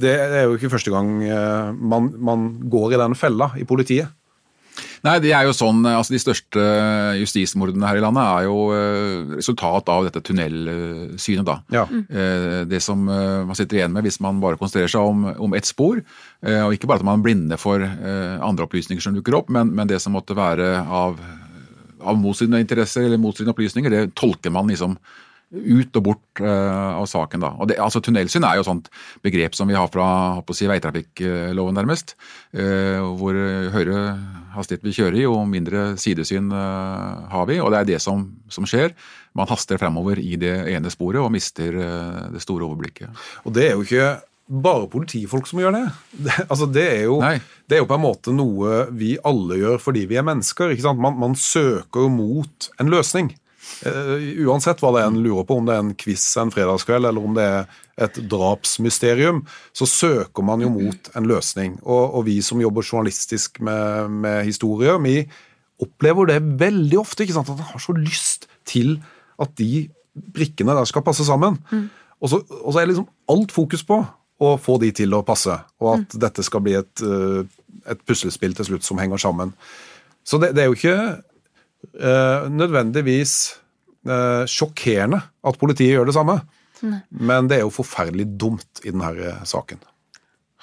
det 0.00 0.14
er 0.24 0.44
jo 0.46 0.58
ikke 0.58 0.72
første 0.72 0.92
gang 0.94 1.16
eh, 1.26 1.72
man, 1.74 2.12
man 2.18 2.46
går 2.72 2.94
i 2.94 3.00
den 3.02 3.16
fella 3.18 3.52
i 3.60 3.66
politiet. 3.68 4.12
Nei, 5.04 5.18
det 5.20 5.34
er 5.36 5.44
jo 5.44 5.52
sånn, 5.52 5.82
altså 5.84 6.14
De 6.14 6.20
største 6.22 6.62
justismordene 7.20 7.88
her 7.90 7.98
i 8.00 8.02
landet 8.04 8.24
er 8.24 8.46
jo 8.46 8.56
eh, 8.72 9.34
resultat 9.36 9.90
av 9.92 10.06
dette 10.06 10.22
tunnelsynet. 10.24 11.44
da. 11.44 11.58
Ja. 11.74 11.84
Eh, 11.84 12.62
det 12.70 12.80
som 12.84 13.04
eh, 13.12 13.42
man 13.44 13.58
sitter 13.58 13.82
igjen 13.82 13.92
med 13.92 14.06
hvis 14.06 14.20
man 14.24 14.40
bare 14.40 14.56
konsentrerer 14.60 14.92
seg 14.94 15.04
om, 15.04 15.26
om 15.44 15.56
ett 15.56 15.68
spor, 15.68 16.00
og 16.44 16.74
ikke 16.76 16.88
bare 16.88 17.00
at 17.00 17.08
man 17.08 17.20
er 17.20 17.24
blinde 17.24 17.56
for 17.60 17.80
andre 17.80 18.66
opplysninger 18.66 19.00
som 19.00 19.14
dukker 19.16 19.36
opp, 19.38 19.48
men, 19.52 19.70
men 19.76 19.88
det 19.88 19.96
som 20.02 20.12
måtte 20.12 20.36
være 20.36 20.66
av, 20.82 21.16
av 22.04 22.18
motstridende 22.20 22.60
interesser 22.60 23.06
eller 23.06 23.20
motstridende 23.20 23.54
opplysninger, 23.54 23.92
det 23.92 24.02
tolker 24.18 24.52
man 24.52 24.68
liksom 24.68 24.98
ut 25.54 25.98
og 25.98 26.04
bort 26.08 26.42
uh, 26.42 26.98
av 26.98 27.06
saken. 27.10 27.44
da. 27.44 27.52
Og 27.58 27.70
det, 27.70 27.78
altså 27.82 28.02
Tunnelsyn 28.04 28.46
er 28.46 28.58
jo 28.58 28.64
et 28.64 28.70
sånt 28.70 28.90
begrep 29.24 29.56
som 29.56 29.70
vi 29.70 29.76
har 29.78 29.90
fra 29.92 30.06
si, 30.54 30.68
veitrafikkloven, 30.70 31.76
nærmest. 31.78 32.16
Uh, 32.54 33.00
hvor 33.18 33.38
høyere 33.74 34.02
hastighet 34.54 34.86
vi 34.86 34.94
kjører 34.94 35.18
i, 35.18 35.24
jo 35.26 35.38
mindre 35.48 35.86
sidesyn 36.00 36.50
uh, 36.52 37.24
har 37.32 37.48
vi. 37.50 37.60
Og 37.62 37.72
det 37.74 37.80
er 37.80 37.90
det 37.94 38.02
som, 38.04 38.26
som, 38.52 38.68
skjer. 38.68 38.94
Man 39.38 39.50
haster 39.50 39.80
fremover 39.80 40.20
i 40.22 40.36
det 40.40 40.54
ene 40.74 40.92
sporet 40.92 41.22
og 41.22 41.32
mister 41.34 41.74
det 42.30 42.42
store 42.42 42.66
overblikket. 42.68 43.24
Og 43.42 43.54
det 43.56 43.66
er 43.66 43.74
jo 43.74 43.86
ikke 43.86 44.12
bare 44.44 44.88
politifolk 44.92 45.48
som 45.48 45.62
gjør 45.62 45.74
det. 45.74 45.84
Det, 46.24 46.34
altså 46.48 46.66
det, 46.70 46.84
er 46.84 47.02
jo, 47.08 47.16
det, 47.22 47.76
er 47.76 47.80
jo, 47.82 47.88
på 47.90 47.96
en 47.96 48.04
måte 48.04 48.34
noe 48.34 48.84
vi 48.94 49.14
alle 49.26 49.58
gjør 49.58 49.80
fordi 49.82 50.04
vi 50.10 50.18
er 50.20 50.26
mennesker. 50.26 50.74
Man, 50.94 51.18
man 51.18 51.34
søker 51.38 52.06
mot 52.12 52.70
en 52.78 52.92
løsning. 52.92 53.32
Uh, 53.84 54.18
uansett 54.46 54.82
hva 54.82 54.92
det 54.94 55.02
er 55.02 55.10
en 55.10 55.22
lurer 55.24 55.46
på, 55.48 55.56
om 55.60 55.66
det 55.68 55.74
er 55.76 55.82
en 55.84 55.94
quiz 55.98 56.24
en 56.40 56.52
fredagskveld 56.54 57.08
eller 57.08 57.24
om 57.24 57.34
det 57.36 57.46
er 57.46 57.80
et 58.04 58.20
drapsmysterium, 58.30 59.44
så 59.76 59.86
søker 59.86 60.46
man 60.46 60.62
jo 60.64 60.70
mot 60.74 61.10
en 61.14 61.28
løsning. 61.30 61.76
Og, 61.82 62.04
og 62.18 62.24
vi 62.28 62.40
som 62.42 62.62
jobber 62.62 62.86
journalistisk 62.86 63.60
med, 63.64 64.10
med 64.24 64.44
historier, 64.48 64.98
vi 65.04 65.20
opplever 65.82 66.30
det 66.30 66.40
veldig 66.60 66.98
ofte. 67.00 67.24
ikke 67.24 67.36
sant, 67.36 67.50
At 67.50 67.60
man 67.60 67.70
har 67.72 67.82
så 67.82 67.94
lyst 67.96 68.48
til 68.66 68.98
at 69.40 69.54
de 69.58 69.88
brikkene 70.14 70.74
der 70.76 70.88
skal 70.88 71.04
passe 71.06 71.26
sammen. 71.26 71.58
Mm. 71.70 71.88
Og, 72.20 72.30
så, 72.30 72.40
og, 72.60 72.72
så, 72.72 72.80
er 72.80 72.90
liksom 72.90 73.08
alt 73.28 73.52
fokus 73.52 73.84
på 73.86 74.00
å 74.44 74.54
få 74.60 74.78
de 74.82 74.90
til 74.94 75.14
å 75.14 75.22
passe, 75.26 75.54
og 75.82 75.90
at 75.92 76.14
mm. 76.14 76.20
dette 76.22 76.44
skal 76.46 76.62
bli 76.64 76.74
et, 76.78 77.02
eh, 77.04 77.44
et, 77.90 78.00
puslespill 78.06 78.54
til 78.56 78.66
slutt 78.70 78.86
som 78.86 78.98
henger 78.98 79.20
sammen. 79.20 79.52
Så 80.26 80.40
det, 80.42 80.54
det 80.56 80.64
er 80.64 80.70
jo 80.70 80.78
ikke 80.78 80.96
nødvendigvis 81.94 83.34
eh, 84.08 84.44
sjokkerende 84.50 85.22
at 85.44 85.58
politiet 85.60 85.96
gjør 85.96 86.10
det 86.10 86.16
samme. 86.16 86.38
Nei. 86.84 87.00
Men 87.10 87.48
det 87.48 87.58
er 87.58 87.66
jo 87.66 87.74
forferdelig 87.74 88.28
dumt 88.40 88.84
i 88.84 88.92
denne 88.92 89.12
eh, 89.16 89.42
saken. 89.48 89.82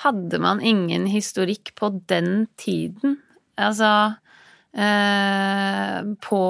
Hadde 0.02 0.42
man 0.42 0.62
ingen 0.66 1.08
historikk 1.10 1.74
på 1.78 1.92
den 2.10 2.48
tiden? 2.58 3.20
Altså 3.62 4.14
eh, 4.74 6.00
På 6.26 6.42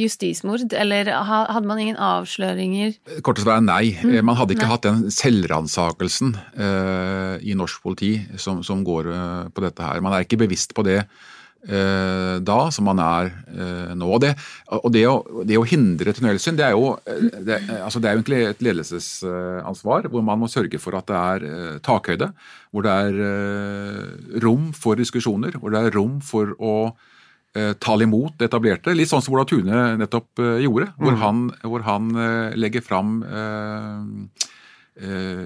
justismord? 0.00 0.72
Eller 0.72 1.10
hadde 1.12 1.66
man 1.68 1.82
ingen 1.82 2.00
avsløringer? 2.00 2.96
Kortest 3.24 3.48
er 3.48 3.60
nei. 3.64 3.92
Mm. 4.00 4.22
Man 4.24 4.40
hadde 4.40 4.56
ikke 4.56 4.68
nei. 4.68 4.72
hatt 4.72 4.88
den 4.88 5.04
selvransakelsen 5.12 6.34
eh, 6.56 7.36
i 7.44 7.56
norsk 7.58 7.84
politi 7.84 8.14
som, 8.40 8.64
som 8.64 8.84
går 8.86 9.12
eh, 9.12 9.38
på 9.52 9.64
dette 9.64 9.84
her. 9.84 10.00
Man 10.04 10.16
er 10.16 10.24
ikke 10.24 10.40
bevisst 10.46 10.76
på 10.76 10.86
det 10.88 11.02
Eh, 11.02 11.41
da 11.62 12.56
som 12.74 12.88
man 12.88 12.98
er 12.98 13.28
eh, 13.54 13.92
nå. 13.94 14.10
Det, 14.22 14.32
og 14.80 14.88
det 14.94 15.04
å, 15.06 15.14
det 15.46 15.58
å, 15.60 15.66
hindre 15.68 16.14
tunnelsyn 16.14 16.58
det 16.58 16.66
er, 16.66 16.74
jo, 16.74 16.96
eh, 17.06 17.28
det, 17.38 17.60
altså 17.78 18.02
det 18.02 18.10
er 18.10 18.16
jo 18.16 18.22
egentlig 18.22 18.40
et 18.48 18.64
ledelsesansvar 18.66 20.10
hvor 20.10 20.26
man 20.26 20.42
må 20.42 20.50
sørge 20.50 20.80
for 20.82 20.98
at 20.98 21.06
det 21.06 21.20
er 21.20 21.78
takhøyde. 21.86 22.32
Hvor 22.72 22.86
det 22.86 22.96
er 23.06 24.40
rom 24.42 24.70
for 24.74 24.98
diskusjoner, 24.98 25.54
hvor 25.60 25.74
det 25.74 25.84
er 25.86 25.94
rom 25.94 26.18
for 26.24 26.54
å 26.58 26.76
tale 27.52 28.06
imot 28.06 28.38
det 28.40 28.46
etablerte. 28.48 28.94
Litt 28.96 29.10
sånn 29.10 29.20
som 29.20 29.34
Ola 29.36 29.44
Tune 29.44 29.80
nettopp 30.00 30.40
gjorde, 30.40 30.86
hvor 30.96 31.12
mm. 31.12 31.18
han, 31.20 31.42
hvor 31.68 31.84
han 31.84 32.06
legger 32.56 32.80
fram 32.86 33.18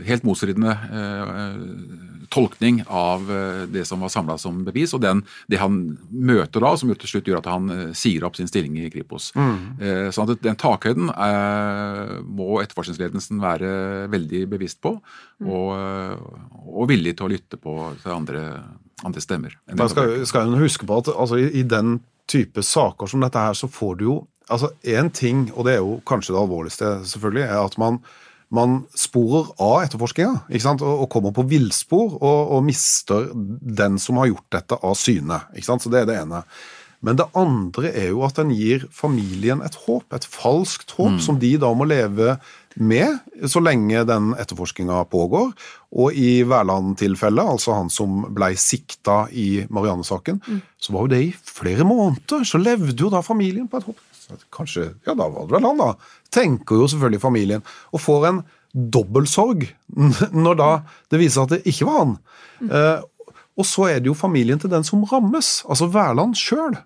helt 0.06 0.28
motstridende 0.28 0.76
tolkning 2.32 2.82
av 2.86 3.30
eh, 3.32 3.62
det 3.72 3.84
som 3.88 4.02
var 4.04 4.12
samla 4.12 4.36
som 4.40 4.62
bevis, 4.66 4.94
og 4.96 5.02
den, 5.04 5.22
det 5.50 5.60
han 5.60 5.78
møter 6.10 6.64
da, 6.64 6.72
som 6.78 6.92
til 6.94 7.10
slutt 7.10 7.30
gjør 7.30 7.40
at 7.42 7.50
han 7.50 7.72
eh, 7.72 7.84
sier 7.96 8.26
opp 8.26 8.38
sin 8.38 8.50
stilling 8.50 8.78
i 8.80 8.90
Kripos. 8.92 9.30
Mm. 9.36 9.56
Eh, 9.80 10.08
sånn 10.14 10.32
at 10.32 10.42
Den 10.44 10.58
takhøyden 10.60 11.10
må 12.26 12.60
etterforskningsledelsen 12.62 13.40
være 13.42 13.70
veldig 14.12 14.42
bevisst 14.52 14.82
på, 14.84 14.96
mm. 15.42 15.48
og, 15.48 15.72
og, 16.66 16.84
villig 16.90 17.16
til 17.16 17.26
å 17.26 17.32
lytte 17.32 17.58
på 17.60 17.76
til 18.02 18.14
andre, 18.14 18.44
andre 19.06 19.24
stemmer. 19.24 19.56
Da 19.66 19.88
skal, 19.90 20.20
skal 20.28 20.54
huske 20.60 20.86
på 20.88 21.00
at 21.02 21.10
altså, 21.14 21.40
i, 21.40 21.50
i 21.60 21.66
den 21.66 21.98
type 22.30 22.62
saker 22.66 23.10
som 23.10 23.22
dette 23.22 23.42
her, 23.42 23.56
så 23.58 23.70
får 23.70 24.00
du 24.00 24.08
jo 24.08 24.16
altså 24.52 24.70
en 24.96 25.10
ting, 25.10 25.46
og 25.54 25.66
det 25.66 25.76
er 25.76 25.82
jo 25.82 25.98
kanskje 26.06 26.34
det 26.34 26.42
alvorligste, 26.42 26.92
selvfølgelig, 27.10 27.44
er 27.46 27.60
at 27.64 27.76
man, 27.82 27.98
man 28.54 28.80
sporer 28.94 29.48
av 29.62 29.80
etterforskninga 29.84 30.46
ikke 30.46 30.64
sant? 30.64 30.84
Og, 30.86 31.04
og 31.04 31.10
kommer 31.12 31.34
på 31.34 31.46
villspor 31.50 32.18
og, 32.20 32.40
og 32.56 32.66
mister 32.66 33.30
den 33.34 33.98
som 34.02 34.20
har 34.22 34.30
gjort 34.30 34.50
dette, 34.54 34.78
av 34.78 34.98
syne. 34.98 35.40
ikke 35.54 35.70
sant? 35.70 35.84
Så 35.84 35.92
det 35.92 36.04
er 36.04 36.10
det 36.10 36.20
ene. 36.22 36.44
Men 37.04 37.18
det 37.18 37.26
andre 37.36 37.90
er 37.92 38.12
jo 38.12 38.22
at 38.26 38.38
den 38.38 38.54
gir 38.56 38.86
familien 38.94 39.60
et 39.66 39.74
håp, 39.84 40.06
et 40.16 40.24
falskt 40.26 40.94
håp, 40.96 41.18
som 41.22 41.38
de 41.42 41.52
da 41.60 41.70
må 41.76 41.86
leve 41.86 42.38
med 42.76 43.20
så 43.48 43.60
lenge 43.62 44.02
den 44.08 44.32
etterforskninga 44.36 45.02
pågår. 45.12 45.52
Og 45.96 46.16
i 46.16 46.42
Wærland-tilfellet, 46.48 47.52
altså 47.56 47.76
han 47.76 47.92
som 47.92 48.24
ble 48.36 48.50
sikta 48.60 49.26
i 49.32 49.66
Marianne-saken, 49.72 50.40
så 50.80 50.96
var 50.96 51.06
jo 51.06 51.12
det 51.14 51.22
i 51.28 51.30
flere 51.36 51.86
måneder. 51.88 52.44
Så 52.48 52.60
levde 52.60 52.96
jo 53.00 53.12
da 53.12 53.22
familien 53.24 53.68
på 53.68 53.80
et 53.80 53.88
håp. 53.88 54.02
Så 54.26 54.38
Kanskje 54.54 54.90
Ja, 55.06 55.14
da 55.14 55.28
var 55.28 55.46
det 55.46 55.56
vel 55.56 55.66
han, 55.68 55.80
da. 55.80 55.92
Tenker 56.34 56.80
jo 56.80 56.88
selvfølgelig 56.90 57.22
familien. 57.22 57.66
Og 57.94 58.02
får 58.02 58.28
en 58.30 58.40
dobbeltsorg 58.76 59.68
når 60.44 60.58
da 60.60 60.70
det 61.12 61.20
viser 61.22 61.38
seg 61.38 61.46
at 61.46 61.54
det 61.56 61.72
ikke 61.72 61.88
var 61.88 62.02
han. 62.02 62.16
Eh, 62.66 63.04
og 63.56 63.64
så 63.64 63.88
er 63.88 64.02
det 64.02 64.10
jo 64.10 64.18
familien 64.18 64.60
til 64.60 64.72
den 64.72 64.84
som 64.84 65.06
rammes, 65.08 65.62
altså 65.70 65.88
Wærland 65.88 66.36
sjøl. 66.36 66.76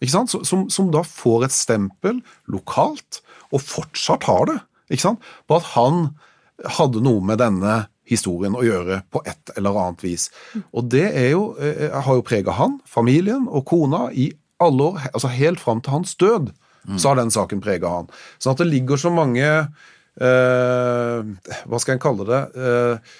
Som, 0.00 0.68
som 0.72 0.92
da 0.94 1.02
får 1.04 1.48
et 1.48 1.54
stempel 1.54 2.20
lokalt, 2.48 3.18
og 3.50 3.64
fortsatt 3.64 4.28
har 4.30 4.46
det. 4.48 4.60
Ikke 4.90 5.08
sant? 5.08 5.26
På 5.50 5.58
at 5.58 5.72
han 5.74 6.12
hadde 6.78 7.02
noe 7.02 7.24
med 7.24 7.40
denne 7.40 7.82
historien 8.10 8.56
å 8.58 8.64
gjøre 8.64 9.02
på 9.12 9.22
et 9.28 9.52
eller 9.56 9.76
annet 9.78 10.04
vis. 10.04 10.28
Og 10.74 10.88
det 10.92 11.06
er 11.08 11.32
jo, 11.34 11.54
eh, 11.62 11.90
har 11.90 12.18
jo 12.18 12.26
prega 12.26 12.54
han, 12.58 12.78
familien 12.86 13.46
og 13.48 13.66
kona 13.70 14.08
i 14.12 14.30
alle 14.60 14.90
år, 14.92 15.10
altså 15.14 15.30
helt 15.32 15.60
fram 15.60 15.80
til 15.80 15.94
hans 15.94 16.14
død. 16.20 16.50
Så 16.98 17.10
har 17.12 17.20
den 17.20 17.30
saken 17.30 17.60
prega 17.62 17.92
han. 17.92 18.10
Sånn 18.38 18.56
at 18.56 18.62
det 18.62 18.70
ligger 18.70 19.00
så 19.00 19.12
mange 19.14 19.46
eh, 19.46 21.18
Hva 21.70 21.80
skal 21.82 21.96
en 21.96 22.02
kalle 22.02 22.26
det? 22.28 22.40
Eh, 22.56 23.16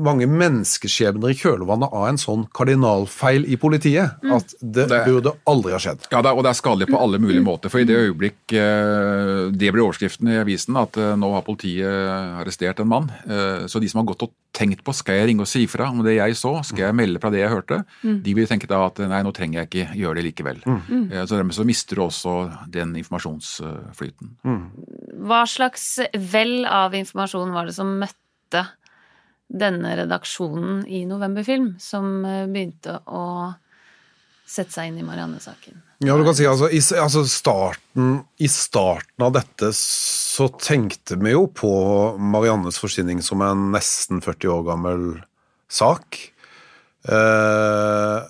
mange 0.00 0.24
menneskeskjebner 0.30 1.32
i 1.32 1.36
kjølvannet 1.36 1.92
av 1.92 2.06
en 2.08 2.16
sånn 2.20 2.44
kardinalfeil 2.56 3.44
i 3.52 3.56
politiet. 3.60 4.14
At 4.24 4.54
det, 4.62 4.86
Det- 4.88 5.02
burde 5.06 5.32
aldri 5.46 5.72
ha 5.72 5.78
skjedd. 5.82 6.06
Ja, 6.12 6.22
det 6.22 6.30
er, 6.30 6.36
og 6.36 6.42
det 6.46 6.50
er 6.50 6.60
skadelig 6.60 6.88
på 6.88 7.00
alle 7.00 7.18
mulige 7.18 7.42
måter. 7.44 7.68
For 7.70 7.78
i 7.80 7.84
det 7.84 7.96
øyeblikk 7.96 8.52
eh, 8.56 9.50
det 9.52 9.72
blir 9.74 9.84
overskriften 9.84 10.28
i 10.32 10.38
avisen, 10.40 10.76
at 10.80 10.96
eh, 10.96 11.14
nå 11.16 11.32
har 11.34 11.42
politiet 11.42 11.84
arrestert 12.40 12.80
en 12.80 12.88
mann, 12.88 13.10
eh, 13.26 13.66
så 13.68 13.80
de 13.82 13.88
som 13.88 14.00
har 14.00 14.08
gått 14.14 14.22
og 14.28 14.32
tenkt 14.56 14.80
på 14.86 14.94
skal 14.96 15.18
jeg 15.18 15.28
ringe 15.28 15.44
og 15.44 15.50
si 15.50 15.66
fra 15.68 15.90
om 15.90 16.00
det 16.02 16.14
jeg 16.16 16.32
så, 16.38 16.54
skal 16.64 16.86
jeg 16.86 16.94
melde 16.96 17.20
fra 17.20 17.28
det 17.30 17.42
jeg 17.42 17.52
hørte, 17.52 17.82
de 18.02 18.32
vil 18.34 18.46
tenke 18.48 18.66
da 18.70 18.86
at 18.86 18.96
nei, 19.04 19.20
nå 19.22 19.32
trenger 19.36 19.60
jeg 19.60 19.68
ikke 19.68 19.96
gjøre 20.00 20.16
det 20.16 20.24
likevel. 20.30 20.62
Eh, 21.12 21.26
så 21.28 21.36
dermed 21.36 21.52
så 21.52 21.66
mister 21.68 21.96
du 22.00 22.06
også 22.06 22.36
den 22.72 22.94
informasjonsflyten. 22.96 24.32
Hva 25.26 25.42
slags 25.48 25.98
vel 26.32 26.64
av 26.64 26.94
informasjon 26.96 27.52
var 27.52 27.66
det 27.68 27.74
som 27.76 27.98
møtte 28.00 28.64
denne 29.48 29.94
redaksjonen 29.96 30.84
i 30.90 31.04
Novemberfilm, 31.06 31.74
som 31.80 32.24
eh, 32.26 32.46
begynte 32.50 32.98
å 33.06 33.52
sette 34.46 34.72
seg 34.76 34.90
inn 34.92 34.98
i 35.02 35.06
Marianne-saken? 35.06 35.82
Ja, 36.04 36.12
du 36.18 36.24
kan 36.26 36.36
si 36.36 36.44
altså, 36.46 36.68
i, 36.68 36.80
altså 37.00 37.22
starten, 37.30 38.18
I 38.38 38.48
starten 38.52 39.24
av 39.24 39.32
dette 39.38 39.70
så 39.74 40.50
tenkte 40.60 41.16
vi 41.16 41.32
jo 41.32 41.46
på 41.48 41.70
Mariannes 42.20 42.76
forsvinning 42.82 43.22
som 43.24 43.40
en 43.46 43.70
nesten 43.72 44.20
40 44.20 44.52
år 44.52 44.66
gammel 44.68 45.06
sak. 45.72 46.18
Eh, 47.08 48.20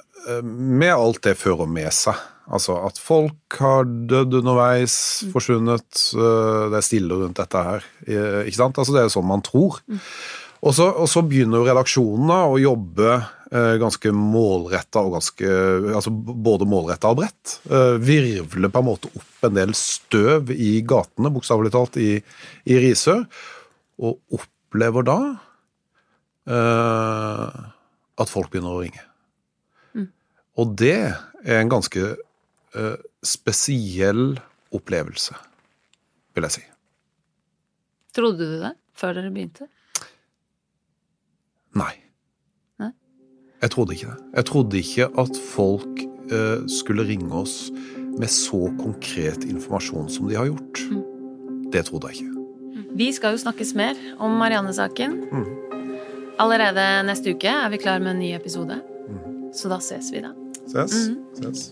med 0.47 0.93
alt 0.95 1.23
det 1.27 1.37
fører 1.39 1.69
med 1.71 1.93
seg. 1.95 2.17
Altså 2.47 2.77
at 2.87 2.99
folk 3.03 3.57
har 3.59 3.89
dødd 4.07 4.37
underveis, 4.41 4.95
forsvunnet. 5.33 6.03
eh, 6.15 6.69
det 6.71 6.79
er 6.79 6.87
stille 6.87 7.19
rundt 7.19 7.41
dette 7.43 7.63
her. 7.69 7.85
eh, 8.07 8.45
Ikke 8.47 8.61
sant? 8.63 8.79
Altså 8.79 8.95
Det 8.95 9.01
er 9.03 9.09
jo 9.11 9.17
sånn 9.19 9.27
man 9.27 9.43
tror. 9.43 9.81
Og 10.67 10.75
så, 10.75 10.87
og 10.91 11.07
så 11.11 11.23
begynner 11.23 11.61
jo 11.61 11.67
redaksjonen 11.69 12.31
da 12.31 12.41
å 12.51 12.57
jobbe 12.59 13.11
eh, 13.15 13.75
ganske 13.79 14.11
målretta 14.11 15.05
og 15.07 15.15
ganske 15.15 15.51
Altså 15.95 16.11
både 16.11 16.67
målretta 16.67 17.13
og 17.13 17.21
bredt. 17.21 17.59
Eh, 17.71 17.95
virvle 18.03 18.71
på 18.73 18.83
en 18.83 18.89
måte 18.89 19.11
opp 19.15 19.47
en 19.47 19.55
del 19.55 19.75
støv 19.79 20.51
i 20.51 20.81
gatene, 20.83 21.31
bokstavelig 21.35 21.71
talt, 21.77 22.01
i, 22.03 22.17
i 22.67 22.81
Risør. 22.83 23.23
Og 24.03 24.19
opplever 24.41 25.07
da 25.07 25.19
eh, 26.51 27.61
at 28.17 28.33
folk 28.33 28.51
begynner 28.51 28.75
å 28.75 28.83
ringe. 28.83 29.07
Og 30.57 30.73
det 30.81 30.97
er 30.97 31.61
en 31.61 31.71
ganske 31.71 32.03
eh, 32.17 32.99
spesiell 33.25 34.39
opplevelse, 34.75 35.37
vil 36.35 36.47
jeg 36.49 36.57
si. 36.57 36.67
Trodde 38.17 38.49
du 38.49 38.61
det 38.65 38.73
før 38.97 39.19
dere 39.19 39.33
begynte? 39.33 39.69
Nei. 41.77 41.93
Nei? 42.81 42.91
Jeg 43.63 43.73
trodde 43.75 43.97
ikke 43.97 44.13
det. 44.13 44.17
Jeg 44.39 44.49
trodde 44.51 44.81
ikke 44.81 45.09
at 45.23 45.41
folk 45.51 46.03
eh, 46.33 46.65
skulle 46.71 47.07
ringe 47.09 47.33
oss 47.37 47.71
med 48.17 48.31
så 48.33 48.67
konkret 48.81 49.45
informasjon 49.45 50.09
som 50.13 50.29
de 50.31 50.39
har 50.39 50.49
gjort. 50.49 50.83
Det 51.73 51.85
trodde 51.91 52.13
jeg 52.13 52.23
ikke. 52.23 52.33
Vi 52.97 53.11
skal 53.13 53.37
jo 53.37 53.43
snakkes 53.43 53.75
mer 53.77 53.99
om 54.23 54.39
Marianne-saken. 54.41 55.19
Allerede 56.41 56.87
neste 57.09 57.35
uke 57.37 57.51
er 57.53 57.69
vi 57.73 57.81
klar 57.81 58.01
med 58.01 58.15
en 58.15 58.23
ny 58.25 58.33
episode. 58.37 58.79
Så 59.57 59.69
da 59.73 59.81
ses 59.85 60.09
vi, 60.13 60.23
da. 60.25 60.33
Ses. 60.67 60.97
Ses. 61.37 61.67